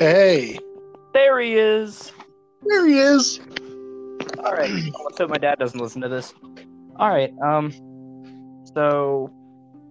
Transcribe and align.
Hey, 0.00 0.58
There 1.12 1.38
he 1.40 1.56
is. 1.56 2.10
there 2.62 2.86
he 2.86 2.98
is. 2.98 3.38
All 4.42 4.54
right. 4.54 4.70
Let's 5.04 5.18
hope 5.18 5.28
my 5.28 5.36
dad 5.36 5.58
doesn't 5.58 5.78
listen 5.78 6.00
to 6.00 6.08
this. 6.08 6.32
All 6.96 7.10
right. 7.10 7.30
Um. 7.44 7.70
So, 8.74 9.30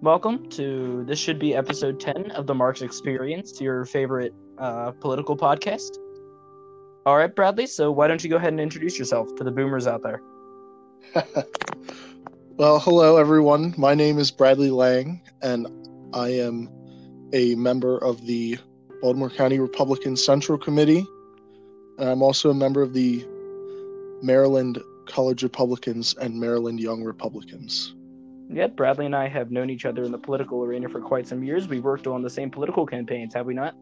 welcome 0.02 0.50
to 0.50 1.04
this 1.06 1.20
should 1.20 1.38
be 1.38 1.54
episode 1.54 2.00
ten 2.00 2.32
of 2.32 2.48
the 2.48 2.56
Marx 2.56 2.82
Experience, 2.82 3.62
your 3.62 3.86
favorite 3.86 4.34
uh, 4.58 4.94
political 5.00 5.38
podcast. 5.38 5.92
All 7.06 7.16
right, 7.16 7.36
Bradley. 7.36 7.68
So 7.68 7.92
why 7.92 8.08
don't 8.08 8.24
you 8.24 8.32
go 8.32 8.38
ahead 8.38 8.50
and 8.54 8.60
introduce 8.60 8.98
yourself 8.98 9.36
to 9.36 9.44
the 9.44 9.52
boomers 9.52 9.86
out 9.86 10.02
there? 10.02 10.22
Well, 12.58 12.78
hello 12.80 13.16
everyone. 13.16 13.74
My 13.78 13.94
name 13.94 14.18
is 14.18 14.32
Bradley 14.32 14.70
Lang, 14.70 15.22
and 15.42 15.66
I 16.14 16.30
am 16.30 16.68
a 17.32 17.56
member 17.56 17.98
of 18.00 18.26
the 18.26 18.58
Baltimore 19.02 19.30
County 19.30 19.60
Republican 19.60 20.16
Central 20.16 20.58
Committee, 20.58 21.06
and 21.98 22.10
I'm 22.10 22.22
also 22.22 22.50
a 22.50 22.54
member 22.54 22.82
of 22.82 22.94
the 22.94 23.26
Maryland 24.22 24.80
College 25.06 25.44
Republicans 25.44 26.16
and 26.20 26.40
Maryland 26.40 26.80
Young 26.80 27.04
Republicans. 27.04 27.96
Yeah, 28.52 28.68
Bradley 28.68 29.06
and 29.06 29.16
I 29.16 29.28
have 29.28 29.52
known 29.52 29.70
each 29.70 29.86
other 29.86 30.04
in 30.04 30.12
the 30.12 30.18
political 30.18 30.64
arena 30.64 30.90
for 30.90 31.00
quite 31.00 31.28
some 31.28 31.44
years. 31.44 31.68
We've 31.68 31.84
worked 31.84 32.08
on 32.08 32.22
the 32.22 32.30
same 32.30 32.50
political 32.50 32.86
campaigns, 32.86 33.34
have 33.36 33.46
we 33.46 33.54
not? 33.54 33.76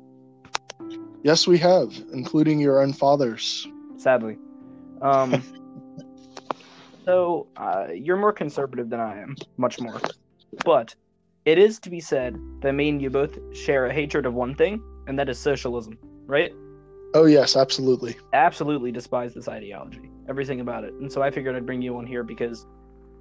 Yes, 1.23 1.47
we 1.47 1.57
have, 1.57 1.93
including 2.13 2.59
your 2.59 2.81
own 2.81 2.93
fathers. 2.93 3.67
Sadly. 3.97 4.37
Um. 5.01 5.41
so 7.05 7.47
uh, 7.57 7.87
you're 7.93 8.17
more 8.17 8.33
conservative 8.33 8.89
than 8.89 8.99
I 8.99 9.21
am, 9.21 9.35
much 9.57 9.79
more. 9.79 9.99
But 10.65 10.95
it 11.47 11.57
is 11.57 11.79
to 11.79 11.89
be 11.89 12.01
said 12.01 12.37
that 12.59 12.73
me 12.73 12.89
and 12.89 13.01
you 13.01 13.09
both 13.09 13.39
share 13.55 13.85
a 13.85 13.93
hatred 13.93 14.25
of 14.25 14.33
one 14.33 14.53
thing, 14.53 14.83
and 15.07 15.17
that 15.17 15.29
is 15.29 15.39
socialism, 15.39 15.97
right? 16.25 16.51
Oh 17.13 17.23
yes, 17.23 17.55
absolutely. 17.55 18.17
Absolutely 18.33 18.91
despise 18.91 19.33
this 19.33 19.47
ideology, 19.47 20.11
everything 20.27 20.59
about 20.59 20.83
it. 20.83 20.93
And 20.95 21.09
so 21.09 21.21
I 21.21 21.31
figured 21.31 21.55
I'd 21.55 21.65
bring 21.65 21.81
you 21.81 21.95
on 21.95 22.05
here 22.05 22.21
because 22.21 22.65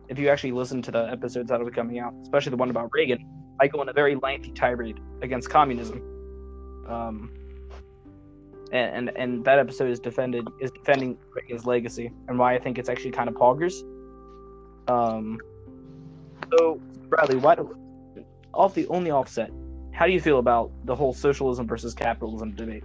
if 0.09 0.19
you 0.19 0.29
actually 0.29 0.51
listen 0.51 0.83
to 0.83 0.91
the 0.91 1.09
episodes 1.09 1.51
that 1.51 1.61
will 1.61 1.67
be 1.67 1.73
coming 1.73 2.01
out, 2.01 2.15
especially 2.23 2.51
the 2.51 2.57
one 2.57 2.69
about 2.69 2.91
Reagan, 2.93 3.25
I 3.61 3.69
go 3.69 3.81
on 3.81 3.89
a 3.89 3.93
very 3.93 4.17
lengthy 4.17 4.51
tirade 4.51 4.99
against 5.23 5.49
communism. 5.49 6.03
Um, 6.89 7.31
and, 8.73 9.09
and 9.09 9.17
and 9.17 9.45
that 9.45 9.61
episode 9.61 9.89
is 9.89 10.01
defended 10.01 10.49
is 10.61 10.73
defending 10.73 11.17
Reagan's 11.33 11.65
legacy 11.65 12.11
and 12.27 12.41
why 12.41 12.57
I 12.57 12.59
think 12.59 12.77
it's 12.77 12.89
actually 12.89 13.13
kind 13.13 13.29
of 13.29 13.37
poggers. 13.37 13.75
Um, 14.89 15.39
so 16.59 16.81
Bradley, 17.09 17.37
why 17.37 17.55
do 17.55 17.86
off 18.57 18.75
the 18.75 18.87
only 18.89 19.11
offset? 19.11 19.51
How 19.93 20.07
do 20.07 20.13
you 20.13 20.21
feel 20.21 20.39
about 20.39 20.71
the 20.85 20.95
whole 20.95 21.15
socialism 21.15 21.67
versus 21.67 21.95
capitalism 21.95 22.53
debate? 22.53 22.85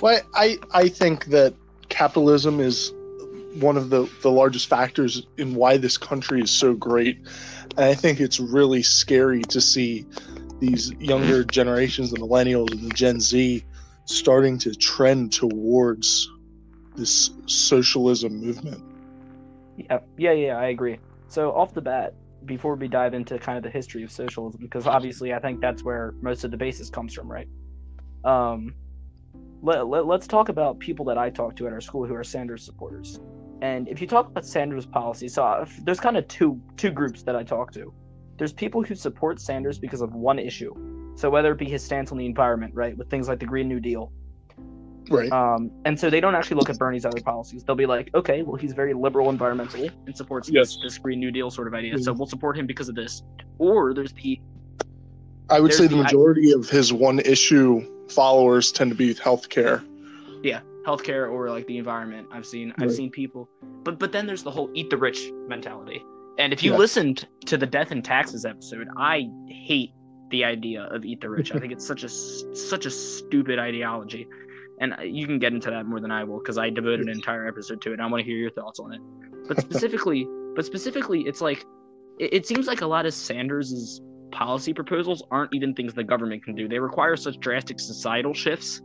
Well, 0.00 0.20
I 0.34 0.58
I 0.72 0.88
think 0.88 1.26
that 1.26 1.54
capitalism 1.88 2.60
is 2.60 2.92
one 3.60 3.76
of 3.76 3.90
the 3.90 4.10
the 4.22 4.30
largest 4.30 4.68
factors 4.68 5.26
in 5.36 5.54
why 5.54 5.76
this 5.76 5.96
country 5.96 6.40
is 6.40 6.50
so 6.50 6.74
great, 6.74 7.18
and 7.76 7.86
I 7.86 7.94
think 7.94 8.20
it's 8.20 8.40
really 8.40 8.82
scary 8.82 9.42
to 9.42 9.60
see 9.60 10.06
these 10.58 10.92
younger 11.00 11.44
generations, 11.44 12.10
the 12.10 12.18
millennials 12.18 12.70
and 12.72 12.88
the 12.88 12.94
Gen 12.94 13.20
Z, 13.20 13.64
starting 14.04 14.58
to 14.58 14.74
trend 14.74 15.32
towards 15.32 16.30
this 16.96 17.30
socialism 17.46 18.40
movement. 18.40 18.82
Yeah, 19.76 19.98
yeah, 20.16 20.32
yeah, 20.32 20.56
I 20.56 20.66
agree. 20.66 20.98
So 21.28 21.52
off 21.52 21.74
the 21.74 21.80
bat, 21.80 22.14
before 22.44 22.74
we 22.74 22.88
dive 22.88 23.14
into 23.14 23.38
kind 23.38 23.56
of 23.56 23.64
the 23.64 23.70
history 23.70 24.02
of 24.02 24.10
socialism, 24.10 24.60
because 24.60 24.86
obviously 24.86 25.32
I 25.32 25.38
think 25.38 25.60
that's 25.60 25.82
where 25.82 26.14
most 26.20 26.44
of 26.44 26.50
the 26.50 26.56
basis 26.56 26.90
comes 26.90 27.14
from, 27.14 27.30
right? 27.30 27.48
Um, 28.24 28.74
let, 29.62 29.86
let, 29.86 30.06
let's 30.06 30.26
talk 30.26 30.48
about 30.48 30.78
people 30.78 31.04
that 31.06 31.18
I 31.18 31.30
talk 31.30 31.56
to 31.56 31.66
at 31.66 31.72
our 31.72 31.80
school 31.80 32.06
who 32.06 32.14
are 32.14 32.24
Sanders 32.24 32.64
supporters. 32.64 33.20
And 33.60 33.88
if 33.88 34.00
you 34.00 34.08
talk 34.08 34.26
about 34.26 34.44
Sanders 34.44 34.86
policy, 34.86 35.28
so 35.28 35.44
uh, 35.44 35.66
there's 35.84 36.00
kind 36.00 36.16
of 36.16 36.26
two 36.26 36.60
two 36.76 36.90
groups 36.90 37.22
that 37.22 37.36
I 37.36 37.44
talk 37.44 37.72
to. 37.72 37.94
There's 38.36 38.52
people 38.52 38.82
who 38.82 38.96
support 38.96 39.40
Sanders 39.40 39.78
because 39.78 40.00
of 40.00 40.14
one 40.14 40.38
issue. 40.40 40.74
So 41.14 41.30
whether 41.30 41.52
it 41.52 41.58
be 41.58 41.68
his 41.68 41.84
stance 41.84 42.10
on 42.10 42.18
the 42.18 42.26
environment, 42.26 42.74
right, 42.74 42.96
with 42.96 43.08
things 43.08 43.28
like 43.28 43.38
the 43.38 43.46
Green 43.46 43.68
New 43.68 43.78
Deal, 43.78 44.12
Right. 45.10 45.30
um, 45.32 45.70
and 45.84 45.98
so 45.98 46.08
they 46.10 46.20
don't 46.20 46.34
actually 46.34 46.56
look 46.58 46.70
at 46.70 46.78
Bernie's 46.78 47.04
other 47.04 47.20
policies. 47.20 47.64
They'll 47.64 47.76
be 47.76 47.86
like, 47.86 48.10
okay, 48.14 48.42
well, 48.42 48.56
he's 48.56 48.72
very 48.72 48.94
liberal 48.94 49.30
environmentally 49.32 49.90
and 50.06 50.16
supports 50.16 50.48
Yes. 50.50 50.74
this, 50.76 50.78
this 50.84 50.98
Green 50.98 51.18
New 51.20 51.30
Deal 51.30 51.50
sort 51.50 51.66
of 51.66 51.74
idea. 51.74 51.98
So 51.98 52.12
Mhm. 52.14 52.18
we'll 52.18 52.26
support 52.28 52.56
him 52.56 52.66
because 52.66 52.88
of 52.88 52.94
this. 52.94 53.22
Or 53.58 53.94
there's 53.94 54.12
the 54.12 54.40
I 55.50 55.60
would 55.60 55.72
say 55.74 55.84
the 55.86 55.96
the- 55.96 56.02
majority 56.02 56.52
of 56.52 56.68
his 56.70 56.92
one 56.92 57.18
issue 57.20 57.82
followers 58.08 58.72
tend 58.72 58.90
to 58.90 58.96
be 58.96 59.14
healthcare. 59.14 59.84
yeah, 60.42 60.60
healthcare 60.86 61.30
or 61.30 61.50
like 61.50 61.66
the 61.66 61.78
environment. 61.78 62.28
I've 62.32 62.46
seen 62.46 62.72
I've 62.78 62.92
seen 62.92 63.10
people, 63.10 63.48
but 63.84 63.98
but 63.98 64.12
then 64.12 64.26
there's 64.26 64.42
the 64.42 64.50
whole 64.50 64.70
eat 64.74 64.88
the 64.90 64.96
rich 64.96 65.30
mentality. 65.48 66.02
And 66.38 66.52
if 66.52 66.62
you 66.62 66.72
Yeah. 66.72 66.78
listened 66.78 67.26
to 67.46 67.56
the 67.58 67.66
death 67.66 67.90
and 67.90 68.04
taxes 68.04 68.44
episode, 68.44 68.88
I 68.96 69.28
hate 69.48 69.90
the 70.30 70.44
idea 70.44 70.84
of 70.84 71.04
eat 71.04 71.20
the 71.20 71.28
rich. 71.28 71.54
I 71.54 71.58
think 71.58 71.72
it's 71.72 71.86
such 71.86 72.04
a 72.04 72.08
such 72.08 72.86
a 72.86 72.90
stupid 72.90 73.58
ideology. 73.58 74.26
And 74.82 74.94
you 75.02 75.26
can 75.26 75.38
get 75.38 75.52
into 75.52 75.70
that 75.70 75.86
more 75.86 76.00
than 76.00 76.10
I 76.10 76.24
will 76.24 76.38
because 76.38 76.58
I 76.58 76.68
devoted 76.68 77.02
an 77.02 77.08
entire 77.08 77.46
episode 77.46 77.80
to 77.82 77.90
it. 77.90 77.94
And 77.94 78.02
I 78.02 78.06
want 78.06 78.20
to 78.20 78.24
hear 78.28 78.36
your 78.36 78.50
thoughts 78.50 78.80
on 78.80 78.92
it. 78.92 79.00
But 79.46 79.60
specifically, 79.60 80.26
but 80.56 80.66
specifically, 80.66 81.22
it's 81.22 81.40
like 81.40 81.64
it, 82.18 82.34
it 82.34 82.46
seems 82.46 82.66
like 82.66 82.80
a 82.80 82.86
lot 82.86 83.06
of 83.06 83.14
Sanders's 83.14 84.02
policy 84.32 84.74
proposals 84.74 85.22
aren't 85.30 85.54
even 85.54 85.72
things 85.74 85.94
the 85.94 86.04
government 86.04 86.44
can 86.44 86.54
do. 86.54 86.68
They 86.68 86.78
require 86.78 87.16
such 87.16 87.38
drastic 87.38 87.78
societal 87.78 88.34
shifts 88.34 88.82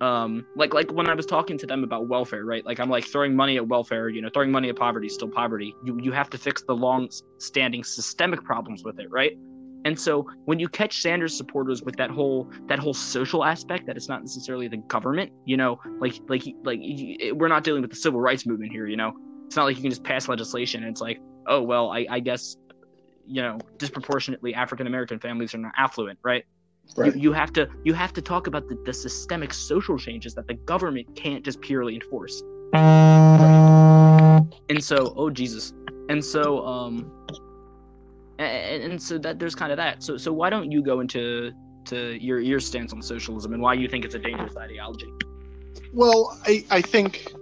um 0.00 0.44
like 0.56 0.74
like 0.74 0.92
when 0.92 1.08
i 1.08 1.14
was 1.14 1.24
talking 1.24 1.56
to 1.56 1.66
them 1.66 1.84
about 1.84 2.08
welfare 2.08 2.44
right 2.44 2.66
like 2.66 2.80
i'm 2.80 2.90
like 2.90 3.04
throwing 3.04 3.34
money 3.34 3.56
at 3.56 3.66
welfare 3.66 4.08
you 4.08 4.20
know 4.20 4.28
throwing 4.34 4.50
money 4.50 4.68
at 4.68 4.76
poverty 4.76 5.08
still 5.08 5.28
poverty 5.28 5.72
you 5.84 5.98
you 6.02 6.10
have 6.10 6.28
to 6.28 6.36
fix 6.36 6.62
the 6.64 6.74
long 6.74 7.08
standing 7.38 7.84
systemic 7.84 8.42
problems 8.42 8.82
with 8.84 8.98
it 8.98 9.08
right 9.10 9.38
and 9.84 9.98
so 9.98 10.26
when 10.46 10.58
you 10.58 10.68
catch 10.68 11.00
sanders 11.00 11.36
supporters 11.36 11.82
with 11.82 11.96
that 11.96 12.10
whole 12.10 12.50
that 12.66 12.78
whole 12.78 12.94
social 12.94 13.44
aspect 13.44 13.86
that 13.86 13.96
it's 13.96 14.08
not 14.08 14.20
necessarily 14.20 14.68
the 14.68 14.76
government 14.76 15.30
you 15.44 15.56
know 15.56 15.78
like 16.00 16.14
like 16.28 16.42
like 16.64 16.80
we're 17.32 17.48
not 17.48 17.64
dealing 17.64 17.82
with 17.82 17.90
the 17.90 17.96
civil 17.96 18.20
rights 18.20 18.46
movement 18.46 18.72
here 18.72 18.86
you 18.86 18.96
know? 18.96 19.12
It's 19.46 19.56
not 19.56 19.64
like 19.64 19.76
you 19.76 19.82
can 19.82 19.90
just 19.90 20.04
pass 20.04 20.28
legislation 20.28 20.82
and 20.82 20.90
it's 20.90 21.00
like 21.00 21.20
oh 21.46 21.62
well 21.62 21.90
i 21.90 22.06
i 22.10 22.18
guess 22.20 22.56
you 23.26 23.42
know 23.42 23.58
disproportionately 23.78 24.54
african 24.54 24.86
american 24.86 25.18
families 25.18 25.54
are 25.54 25.58
not 25.58 25.72
affluent 25.76 26.18
right? 26.22 26.44
Right. 26.96 27.14
you, 27.14 27.22
you 27.22 27.32
have 27.32 27.52
to 27.54 27.68
you 27.84 27.92
have 27.94 28.12
to 28.12 28.22
talk 28.22 28.46
about 28.46 28.68
the, 28.68 28.76
the 28.84 28.92
systemic 28.92 29.54
social 29.54 29.98
changes 29.98 30.34
that 30.34 30.46
the 30.46 30.54
government 30.54 31.16
can't 31.16 31.44
just 31.44 31.60
purely 31.60 31.94
enforce. 31.94 32.42
And 34.68 34.82
so 34.82 35.14
oh 35.16 35.30
jesus. 35.30 35.72
And 36.08 36.24
so 36.24 36.64
um 36.66 37.10
and, 38.38 38.82
and 38.82 39.02
so 39.02 39.18
that 39.18 39.38
there's 39.38 39.54
kind 39.54 39.72
of 39.72 39.76
that 39.78 40.02
so 40.02 40.16
so 40.16 40.32
why 40.32 40.50
don't 40.50 40.70
you 40.70 40.82
go 40.82 41.00
into 41.00 41.52
to 41.84 42.22
your 42.22 42.40
your 42.40 42.60
stance 42.60 42.92
on 42.92 43.02
socialism 43.02 43.52
and 43.52 43.62
why 43.62 43.74
you 43.74 43.88
think 43.88 44.04
it's 44.04 44.14
a 44.14 44.18
dangerous 44.18 44.56
ideology 44.56 45.08
Well, 45.92 46.38
I, 46.46 46.64
I 46.70 46.80
think 46.80 47.32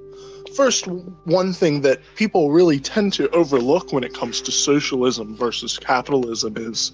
first 0.57 0.87
one 1.25 1.53
thing 1.53 1.81
that 1.83 2.01
people 2.17 2.51
really 2.51 2.79
tend 2.79 3.13
to 3.15 3.29
overlook 3.31 3.93
when 3.93 4.05
it 4.05 4.13
comes 4.13 4.41
to 4.43 4.53
socialism 4.53 5.37
versus 5.37 5.79
capitalism 5.79 6.57
is 6.57 6.93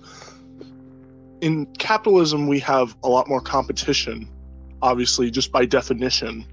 in 1.40 1.66
capitalism 1.78 2.46
we 2.46 2.58
have 2.60 2.96
a 3.02 3.08
lot 3.08 3.28
more 3.28 3.40
competition, 3.40 4.28
obviously 4.82 5.30
just 5.30 5.52
by 5.52 5.64
definition. 5.64 6.44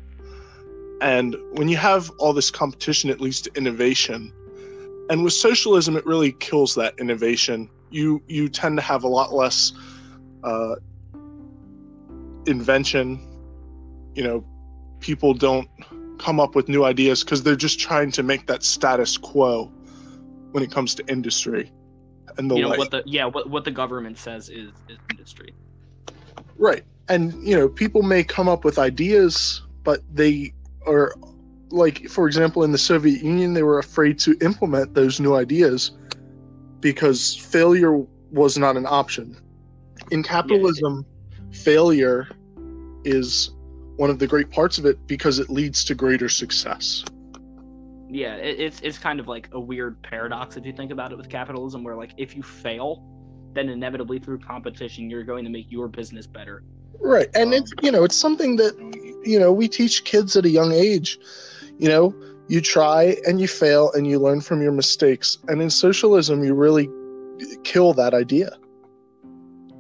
And 1.01 1.35
when 1.53 1.67
you 1.67 1.77
have 1.77 2.09
all 2.19 2.33
this 2.33 2.49
competition, 2.49 3.09
it 3.09 3.19
leads 3.19 3.41
to 3.41 3.51
innovation. 3.55 4.31
And 5.09 5.23
with 5.23 5.33
socialism, 5.33 5.95
it 5.95 6.05
really 6.05 6.31
kills 6.33 6.75
that 6.75 6.97
innovation. 6.99 7.69
You 7.91 8.21
you 8.27 8.49
tend 8.49 8.77
to 8.77 8.83
have 8.83 9.03
a 9.03 9.07
lot 9.07 9.33
less 9.33 9.73
uh, 10.43 10.75
invention. 12.45 13.19
You 14.15 14.23
know, 14.23 14.45
people 14.99 15.33
don't 15.33 15.69
come 16.17 16.39
up 16.39 16.55
with 16.55 16.69
new 16.69 16.85
ideas 16.85 17.23
because 17.23 17.43
they're 17.43 17.55
just 17.55 17.79
trying 17.79 18.11
to 18.11 18.23
make 18.23 18.47
that 18.47 18.63
status 18.63 19.17
quo 19.17 19.65
when 20.51 20.63
it 20.63 20.71
comes 20.71 20.95
to 20.95 21.05
industry 21.07 21.71
and 22.37 22.49
the 22.49 22.55
you 22.55 22.61
know 22.61 22.69
like. 22.69 22.79
what 22.79 22.91
the 22.91 23.03
yeah 23.05 23.25
what, 23.25 23.49
what 23.49 23.65
the 23.65 23.71
government 23.71 24.17
says 24.17 24.49
is 24.49 24.71
is 24.87 24.97
industry 25.11 25.53
right. 26.57 26.83
And 27.07 27.33
you 27.47 27.55
know, 27.55 27.69
people 27.69 28.01
may 28.01 28.23
come 28.23 28.47
up 28.47 28.63
with 28.63 28.79
ideas, 28.79 29.61
but 29.83 30.01
they 30.13 30.53
are 30.87 31.13
like, 31.75 32.07
for 32.07 32.27
example, 32.27 32.63
in 32.63 32.71
the 32.71 32.77
Soviet 32.77 33.21
Union, 33.21 33.53
they 33.53 33.63
were 33.63 33.79
afraid 33.79 34.17
to 34.19 34.35
implement 34.41 34.93
those 34.93 35.19
new 35.19 35.35
ideas 35.35 35.91
because 36.79 37.35
failure 37.35 37.97
was 38.31 38.57
not 38.57 38.77
an 38.77 38.85
option. 38.87 39.37
In 40.11 40.23
capitalism, 40.23 41.05
failure 41.51 42.27
is 43.03 43.51
one 43.97 44.09
of 44.09 44.19
the 44.19 44.27
great 44.27 44.49
parts 44.49 44.77
of 44.77 44.85
it 44.85 45.05
because 45.07 45.39
it 45.39 45.49
leads 45.49 45.83
to 45.85 45.95
greater 45.95 46.29
success. 46.29 47.03
yeah 48.09 48.35
it, 48.35 48.59
it's 48.59 48.81
it's 48.81 48.97
kind 48.97 49.19
of 49.19 49.27
like 49.27 49.49
a 49.53 49.59
weird 49.59 50.01
paradox 50.03 50.57
if 50.57 50.65
you 50.65 50.73
think 50.73 50.91
about 50.91 51.11
it 51.11 51.17
with 51.17 51.29
capitalism 51.29 51.83
where 51.83 51.95
like 51.95 52.11
if 52.17 52.35
you 52.35 52.43
fail 52.43 53.03
then 53.53 53.69
inevitably 53.69 54.19
through 54.19 54.37
competition 54.37 55.09
you're 55.09 55.23
going 55.23 55.43
to 55.43 55.49
make 55.49 55.71
your 55.71 55.87
business 55.87 56.27
better 56.27 56.63
Right. 56.99 57.29
And 57.35 57.47
um, 57.47 57.53
it's, 57.53 57.71
you 57.81 57.91
know, 57.91 58.03
it's 58.03 58.15
something 58.15 58.55
that, 58.57 58.75
you 59.23 59.39
know, 59.39 59.51
we 59.51 59.67
teach 59.67 60.03
kids 60.05 60.35
at 60.35 60.45
a 60.45 60.49
young 60.49 60.71
age. 60.71 61.19
You 61.77 61.89
know, 61.89 62.15
you 62.47 62.61
try 62.61 63.17
and 63.25 63.39
you 63.39 63.47
fail 63.47 63.91
and 63.93 64.07
you 64.07 64.19
learn 64.19 64.41
from 64.41 64.61
your 64.61 64.71
mistakes. 64.71 65.37
And 65.47 65.61
in 65.61 65.69
socialism, 65.69 66.43
you 66.43 66.53
really 66.53 66.89
kill 67.63 67.93
that 67.93 68.13
idea. 68.13 68.51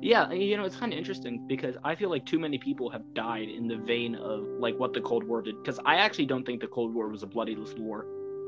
Yeah, 0.01 0.31
you 0.31 0.55
know, 0.55 0.65
it's 0.65 0.75
kind 0.75 0.93
of 0.93 0.99
interesting 0.99 1.47
because 1.47 1.75
I 1.83 1.95
feel 1.95 2.09
like 2.09 2.25
too 2.25 2.37
many 2.37 2.59
people 2.59 2.89
have 2.91 3.01
died 3.13 3.49
in 3.49 3.67
the 3.67 3.77
vein 3.77 4.15
of 4.15 4.45
like 4.59 4.77
what 4.77 4.93
the 4.93 5.01
Cold 5.01 5.23
War 5.23 5.41
did. 5.41 5.55
Because 5.63 5.79
I 5.85 5.95
actually 5.95 6.27
don't 6.27 6.45
think 6.45 6.61
the 6.61 6.67
Cold 6.67 6.93
War 6.93 7.07
was 7.07 7.23
a 7.23 7.27
bloodyless 7.27 7.73
war. 7.73 8.05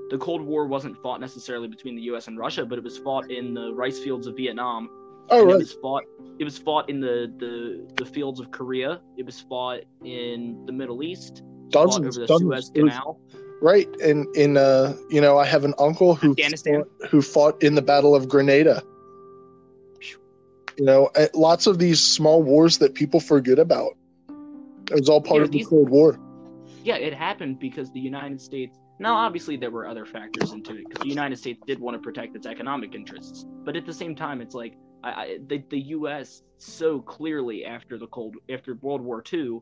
The 0.09 0.17
Cold 0.19 0.41
War 0.41 0.67
wasn't 0.67 1.01
fought 1.01 1.19
necessarily 1.19 1.67
between 1.67 1.95
the 1.95 2.01
U.S. 2.03 2.27
and 2.27 2.37
Russia, 2.37 2.65
but 2.65 2.77
it 2.77 2.83
was 2.83 2.97
fought 2.99 3.31
in 3.31 3.53
the 3.53 3.73
rice 3.73 3.99
fields 3.99 4.27
of 4.27 4.35
Vietnam. 4.35 4.89
Oh, 5.29 5.45
right. 5.45 5.55
It 5.55 5.57
was 5.57 5.73
fought. 5.73 6.03
It 6.39 6.43
was 6.43 6.57
fought 6.57 6.89
in 6.89 7.01
the, 7.01 7.33
the 7.37 7.87
the 7.95 8.05
fields 8.05 8.39
of 8.39 8.51
Korea. 8.51 9.01
It 9.17 9.25
was 9.25 9.41
fought 9.41 9.81
in 10.05 10.63
the 10.65 10.71
Middle 10.71 11.03
East. 11.03 11.43
Fought 11.71 11.85
Dozens, 11.87 12.17
over 12.17 12.25
the 12.25 12.27
dozens. 12.27 12.65
Suez 12.67 12.69
Canal. 12.73 13.19
Right. 13.61 13.87
And 14.03 14.27
in, 14.35 14.55
uh, 14.57 14.95
you 15.09 15.19
know, 15.19 15.37
I 15.37 15.45
have 15.45 15.63
an 15.65 15.73
uncle 15.79 16.13
who 16.15 16.31
Afghanistan. 16.31 16.83
who 17.09 17.21
fought 17.21 17.61
in 17.63 17.75
the 17.75 17.81
Battle 17.81 18.13
of 18.15 18.29
Grenada. 18.29 18.83
You 20.77 20.85
know, 20.85 21.09
uh, 21.15 21.25
lots 21.33 21.65
of 21.65 21.79
these 21.79 21.99
small 21.99 22.43
wars 22.43 22.77
that 22.77 22.93
people 22.93 23.19
forget 23.19 23.57
about. 23.57 23.93
It 24.91 24.93
was 24.99 25.09
all 25.09 25.21
part 25.21 25.39
Yeah, 25.39 25.45
of 25.45 25.51
the 25.51 25.57
these- 25.59 25.67
Cold 25.67 25.89
War. 25.89 26.19
Yeah, 26.83 26.95
it 26.97 27.13
happened 27.13 27.59
because 27.59 27.91
the 27.91 27.99
United 27.99 28.39
States. 28.39 28.77
Now, 28.99 29.15
obviously, 29.15 29.57
there 29.57 29.71
were 29.71 29.87
other 29.87 30.05
factors 30.05 30.51
into 30.53 30.73
it 30.75 30.85
because 30.87 31.01
the 31.03 31.09
United 31.09 31.37
States 31.37 31.59
did 31.67 31.79
want 31.79 31.95
to 31.95 31.99
protect 31.99 32.35
its 32.35 32.45
economic 32.47 32.95
interests, 32.95 33.45
but 33.65 33.75
at 33.75 33.85
the 33.85 33.93
same 33.93 34.15
time, 34.15 34.39
it's 34.41 34.55
like 34.55 34.75
I, 35.03 35.09
I, 35.11 35.37
the 35.47 35.63
the 35.69 35.79
U.S. 35.97 36.43
so 36.57 37.01
clearly 37.01 37.65
after 37.65 37.97
the 37.97 38.07
Cold 38.07 38.35
after 38.49 38.75
World 38.75 39.01
War 39.01 39.23
II, 39.31 39.59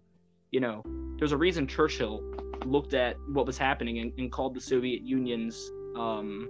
you 0.51 0.59
know, 0.59 0.83
there's 1.17 1.31
a 1.31 1.37
reason 1.37 1.67
Churchill 1.67 2.23
looked 2.65 2.93
at 2.93 3.17
what 3.27 3.45
was 3.45 3.57
happening 3.57 3.99
and, 3.99 4.11
and 4.17 4.31
called 4.31 4.53
the 4.53 4.61
Soviet 4.61 5.01
Union's, 5.01 5.71
um, 5.95 6.49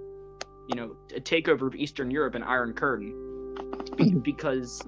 you 0.69 0.75
know, 0.75 0.95
a 1.15 1.19
takeover 1.19 1.68
of 1.68 1.75
Eastern 1.75 2.09
Europe 2.09 2.36
an 2.36 2.44
Iron 2.44 2.74
Curtain, 2.74 3.13
because 4.24 4.81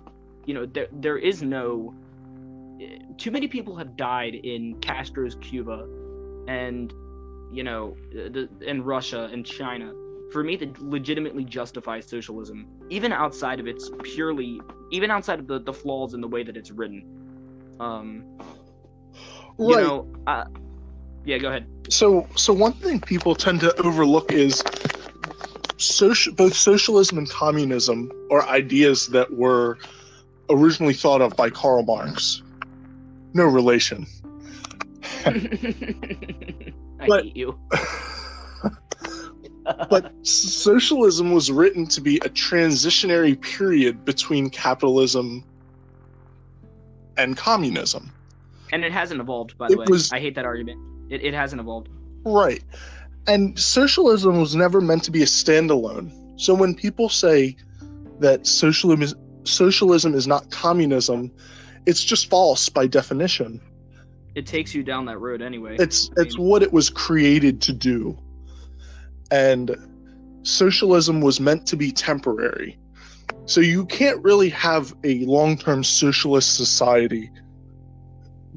you 0.48 0.54
know 0.54 0.66
there 0.66 0.88
there 0.94 1.18
is 1.18 1.44
no 1.44 1.94
too 3.18 3.32
many 3.32 3.48
people 3.48 3.76
have 3.76 3.96
died 3.96 4.36
in 4.36 4.80
Castro's 4.80 5.36
Cuba 5.36 5.88
and 6.48 6.92
you 7.52 7.64
know 7.64 7.96
the 8.12 8.50
in 8.62 8.84
Russia 8.84 9.30
and 9.32 9.46
China 9.46 9.94
for 10.32 10.44
me 10.44 10.58
to 10.58 10.72
legitimately 10.80 11.44
justify 11.44 12.00
socialism 12.00 12.68
even 12.90 13.12
outside 13.12 13.60
of 13.60 13.68
its 13.68 13.92
purely 14.04 14.60
even 14.92 15.12
outside 15.12 15.40
of 15.40 15.48
the, 15.48 15.60
the 15.60 15.74
flaws 15.74 16.14
in 16.14 16.22
the 16.22 16.28
way 16.28 16.44
that 16.44 16.58
it's 16.58 16.72
written. 16.72 17.04
Um 17.80 18.24
you 19.60 19.76
Right. 19.76 19.84
know 19.84 20.08
uh, 20.28 20.46
yeah 21.26 21.38
go 21.38 21.50
ahead 21.50 21.66
So, 21.90 22.28
so 22.36 22.54
one 22.54 22.74
thing 22.74 23.00
people 23.00 23.36
tend 23.36 23.60
to 23.62 23.76
overlook 23.82 24.32
is 24.32 24.64
social, 25.78 26.34
both 26.34 26.54
socialism 26.54 27.18
and 27.18 27.30
communism 27.30 28.12
are 28.32 28.44
ideas 28.48 29.08
that 29.08 29.32
were 29.34 29.78
originally 30.50 30.94
thought 30.94 31.22
of 31.22 31.36
by 31.36 31.50
Karl 31.50 31.84
Marx. 31.84 32.42
No 33.34 33.46
relation. 33.46 34.06
I 37.00 37.06
But- 37.08 37.24
hate 37.26 37.38
you 37.38 37.58
but 39.90 40.14
socialism 40.26 41.32
was 41.34 41.52
written 41.52 41.86
to 41.88 42.02
be 42.02 42.18
a 42.18 42.30
transitionary 42.30 43.40
period 43.42 44.04
between 44.06 44.50
capitalism 44.50 45.44
and 47.18 47.36
communism. 47.38 48.12
And 48.72 48.84
it 48.84 48.92
hasn't 48.92 49.20
evolved 49.22 49.58
by 49.58 49.68
the 49.68 49.74
It 49.74 49.80
way 49.80 49.86
was- 49.90 50.12
I 50.12 50.20
hate 50.20 50.36
that 50.36 50.46
argument 50.46 50.80
it, 51.10 51.24
it 51.24 51.34
hasn't 51.34 51.60
evolved 51.62 51.90
Right. 52.26 52.64
And 53.28 53.58
socialism 53.58 54.40
was 54.42 54.54
never 54.56 54.82
meant 54.82 55.04
to 55.06 55.12
be 55.12 55.22
a 55.22 55.26
standalone. 55.26 56.12
So 56.40 56.54
when 56.54 56.76
people 56.76 57.08
say 57.10 57.56
that 58.20 58.46
socialism 58.46 59.02
is, 59.02 59.16
socialism 59.44 60.14
is 60.14 60.28
not 60.28 60.50
communism, 60.52 61.32
it's 61.86 62.04
just 62.04 62.30
false 62.30 62.68
by 62.68 62.88
definition. 62.88 63.62
it 64.36 64.46
takes 64.46 64.76
you 64.76 64.84
down 64.84 65.06
that 65.06 65.20
road 65.20 65.42
anyway 65.42 65.76
It's 65.80 66.10
it's 66.18 66.38
what 66.38 66.62
it 66.64 66.74
was 66.74 66.90
created 66.90 67.62
to 67.62 67.74
do. 67.74 68.18
And 69.32 69.76
socialism 70.44 71.22
was 71.22 71.40
meant 71.40 71.66
to 71.68 71.76
be 71.78 71.92
temporary. 71.92 72.78
So 73.46 73.62
you 73.62 73.86
can't 73.86 74.22
really 74.24 74.50
have 74.50 74.94
a 75.04 75.24
long-term 75.26 75.84
socialist 75.84 76.56
society 76.56 77.30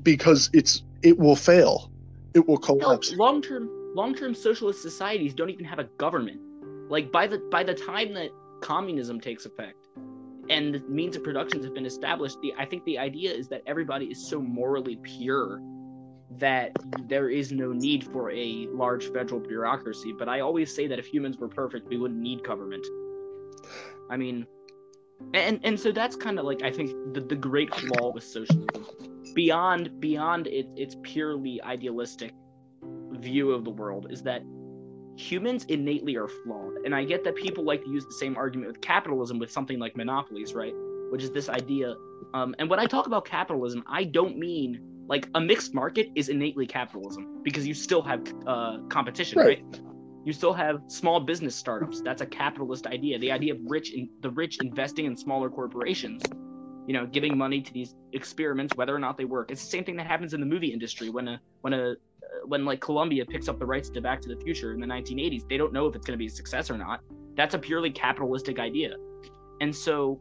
because 0.03 0.51
it's 0.53 0.83
it 1.03 1.19
will 1.19 1.37
fail. 1.37 1.91
It 2.35 2.47
will 2.47 2.59
collapse. 2.59 3.13
long 3.15 3.43
term 3.43 3.69
long 3.95 4.15
term 4.15 4.35
socialist 4.35 4.83
societies 4.83 5.35
don't 5.35 5.51
even 5.51 5.65
have 5.65 5.79
a 5.79 5.85
government. 5.99 6.41
Like 6.89 7.11
by 7.13 7.27
the 7.27 7.39
by 7.51 7.63
the 7.63 7.75
time 7.75 8.15
that 8.15 8.31
communism 8.61 9.21
takes 9.21 9.47
effect 9.47 9.89
and 10.49 10.75
the 10.75 10.81
means 10.81 11.17
of 11.17 11.25
productions 11.25 11.65
have 11.65 11.75
been 11.75 11.87
established, 11.87 12.39
the 12.43 12.53
I 12.59 12.67
think 12.67 12.85
the 12.85 12.99
idea 12.99 13.33
is 13.33 13.49
that 13.49 13.63
everybody 13.67 14.07
is 14.07 14.29
so 14.29 14.41
morally 14.41 14.99
pure 15.03 15.61
that 16.39 16.73
there 17.09 17.29
is 17.29 17.51
no 17.51 17.73
need 17.73 18.05
for 18.05 18.31
a 18.31 18.69
large 18.73 19.13
federal 19.13 19.41
bureaucracy. 19.41 20.15
But 20.17 20.29
I 20.29 20.41
always 20.41 20.75
say 20.75 20.87
that 20.87 20.99
if 20.99 21.07
humans 21.07 21.39
were 21.39 21.49
perfect, 21.49 21.89
we 21.89 21.97
wouldn't 21.97 22.21
need 22.21 22.45
government. 22.45 22.87
I 24.09 24.17
mean 24.17 24.47
and 25.35 25.61
and 25.65 25.79
so 25.79 25.93
that's 25.93 26.17
kind 26.17 26.39
of 26.39 26.45
like 26.45 26.63
I 26.63 26.71
think 26.71 27.15
the, 27.15 27.21
the 27.21 27.37
great 27.37 27.75
flaw 27.75 28.13
with 28.13 28.25
socialism. 28.25 28.87
Beyond 29.35 30.01
beyond 30.01 30.47
it, 30.47 30.67
its 30.77 30.97
purely 31.03 31.61
idealistic 31.63 32.33
view 33.13 33.53
of 33.53 33.65
the 33.65 33.71
world 33.71 34.07
is 34.11 34.23
that 34.23 34.43
humans 35.17 35.65
innately 35.65 36.17
are 36.17 36.29
flawed. 36.29 36.75
And 36.85 36.95
I 36.95 37.05
get 37.05 37.25
that 37.25 37.37
people 37.37 37.65
like 37.65 37.85
to 37.85 37.91
use 37.91 38.07
the 38.07 38.13
same 38.13 38.37
argument 38.37 38.69
with 38.69 38.81
capitalism 38.81 39.39
with 39.39 39.51
something 39.51 39.79
like 39.79 39.97
monopolies, 39.97 40.55
right? 40.55 40.73
Which 41.11 41.23
is 41.23 41.31
this 41.31 41.49
idea. 41.49 41.95
Um, 42.35 42.55
and 42.59 42.71
when 42.71 42.79
I 42.79 42.87
talk 42.87 43.07
about 43.07 43.25
capitalism, 43.25 43.83
I 43.87 44.05
don't 44.05 44.39
mean 44.39 44.81
like 45.09 45.29
a 45.35 45.41
mixed 45.41 45.75
market 45.75 46.09
is 46.15 46.29
innately 46.29 46.67
capitalism 46.67 47.43
because 47.43 47.67
you 47.67 47.75
still 47.75 48.03
have 48.03 48.23
uh, 48.47 48.79
competition, 48.89 49.39
Right. 49.39 49.63
right? 49.65 49.81
You 50.25 50.33
still 50.33 50.53
have 50.53 50.83
small 50.87 51.19
business 51.21 51.57
startups. 51.57 52.03
That's 52.03 52.21
a 52.23 52.27
capitalist 52.27 52.87
idea. 52.87 53.19
The 53.19 53.33
idea 53.33 53.55
of 53.55 53.61
rich 53.65 53.93
in, 53.95 54.09
the 54.21 54.31
rich 54.31 54.59
investing 54.61 55.07
in 55.07 55.17
smaller 55.17 55.49
corporations, 55.51 56.23
you 56.87 56.95
know, 56.95 57.07
giving 57.07 57.37
money 57.37 57.61
to 57.61 57.73
these 57.73 57.95
experiments, 58.13 58.75
whether 58.77 58.95
or 58.95 58.99
not 58.99 59.17
they 59.17 59.25
work. 59.25 59.51
It's 59.51 59.63
the 59.63 59.71
same 59.71 59.85
thing 59.85 59.97
that 59.97 60.07
happens 60.07 60.35
in 60.35 60.41
the 60.41 60.47
movie 60.47 60.73
industry 60.73 61.11
when 61.11 61.29
a 61.29 61.41
when 61.61 61.73
a 61.73 61.91
uh, 61.91 61.95
when 62.47 62.65
like 62.65 62.81
Columbia 62.81 63.25
picks 63.25 63.49
up 63.49 63.59
the 63.59 63.67
rights 63.67 63.91
to 63.91 64.01
Back 64.01 64.21
to 64.23 64.29
the 64.29 64.41
Future 64.43 64.73
in 64.73 64.81
the 64.81 64.87
1980s, 64.87 65.49
they 65.49 65.57
don't 65.57 65.73
know 65.73 65.87
if 65.87 65.95
it's 65.95 66.07
going 66.07 66.19
to 66.19 66.19
be 66.19 66.27
a 66.27 66.31
success 66.31 66.71
or 66.71 66.79
not. 66.79 67.01
That's 67.37 67.55
a 67.55 67.59
purely 67.59 67.91
capitalistic 67.91 68.59
idea, 68.59 68.95
and 69.61 69.75
so 69.75 70.21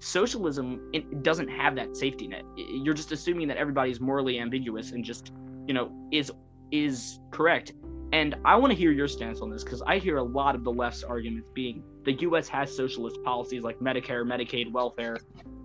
socialism 0.00 0.90
doesn't 1.22 1.48
have 1.48 1.76
that 1.76 1.96
safety 1.96 2.26
net. 2.26 2.42
You're 2.56 2.94
just 2.94 3.12
assuming 3.12 3.48
that 3.48 3.58
everybody's 3.58 4.00
morally 4.00 4.38
ambiguous 4.38 4.92
and 4.92 5.04
just 5.04 5.32
you 5.66 5.74
know 5.74 5.90
is 6.10 6.32
is 6.72 7.20
correct. 7.30 7.72
And 8.12 8.34
I 8.44 8.56
want 8.56 8.72
to 8.72 8.76
hear 8.76 8.90
your 8.90 9.06
stance 9.06 9.40
on 9.40 9.50
this 9.50 9.62
because 9.62 9.82
I 9.82 9.98
hear 9.98 10.16
a 10.16 10.22
lot 10.22 10.56
of 10.56 10.64
the 10.64 10.72
left's 10.72 11.04
arguments 11.04 11.48
being 11.54 11.84
the 12.04 12.12
U.S. 12.12 12.48
has 12.48 12.74
socialist 12.74 13.22
policies 13.22 13.62
like 13.62 13.78
Medicare, 13.78 14.24
Medicaid, 14.24 14.72
welfare, 14.72 15.18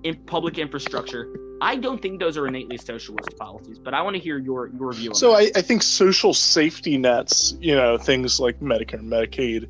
in 0.06 0.16
public 0.26 0.60
infrastructure. 0.60 1.28
I 1.62 1.76
don't 1.76 2.00
think 2.00 2.20
those 2.20 2.38
are 2.38 2.48
innately 2.48 2.78
socialist 2.78 3.36
policies, 3.38 3.80
but 3.80 3.94
I 3.96 4.02
want 4.04 4.16
to 4.16 4.22
hear 4.22 4.38
your 4.38 4.68
your 4.68 4.94
view 4.94 5.10
on 5.10 5.16
So 5.16 5.32
that. 5.32 5.52
I, 5.56 5.60
I 5.60 5.62
think 5.62 5.82
social 5.82 6.34
safety 6.34 6.98
nets, 6.98 7.56
you 7.60 7.76
know, 7.76 7.98
things 7.98 8.40
like 8.40 8.60
Medicare, 8.60 9.02
Medicaid, 9.02 9.68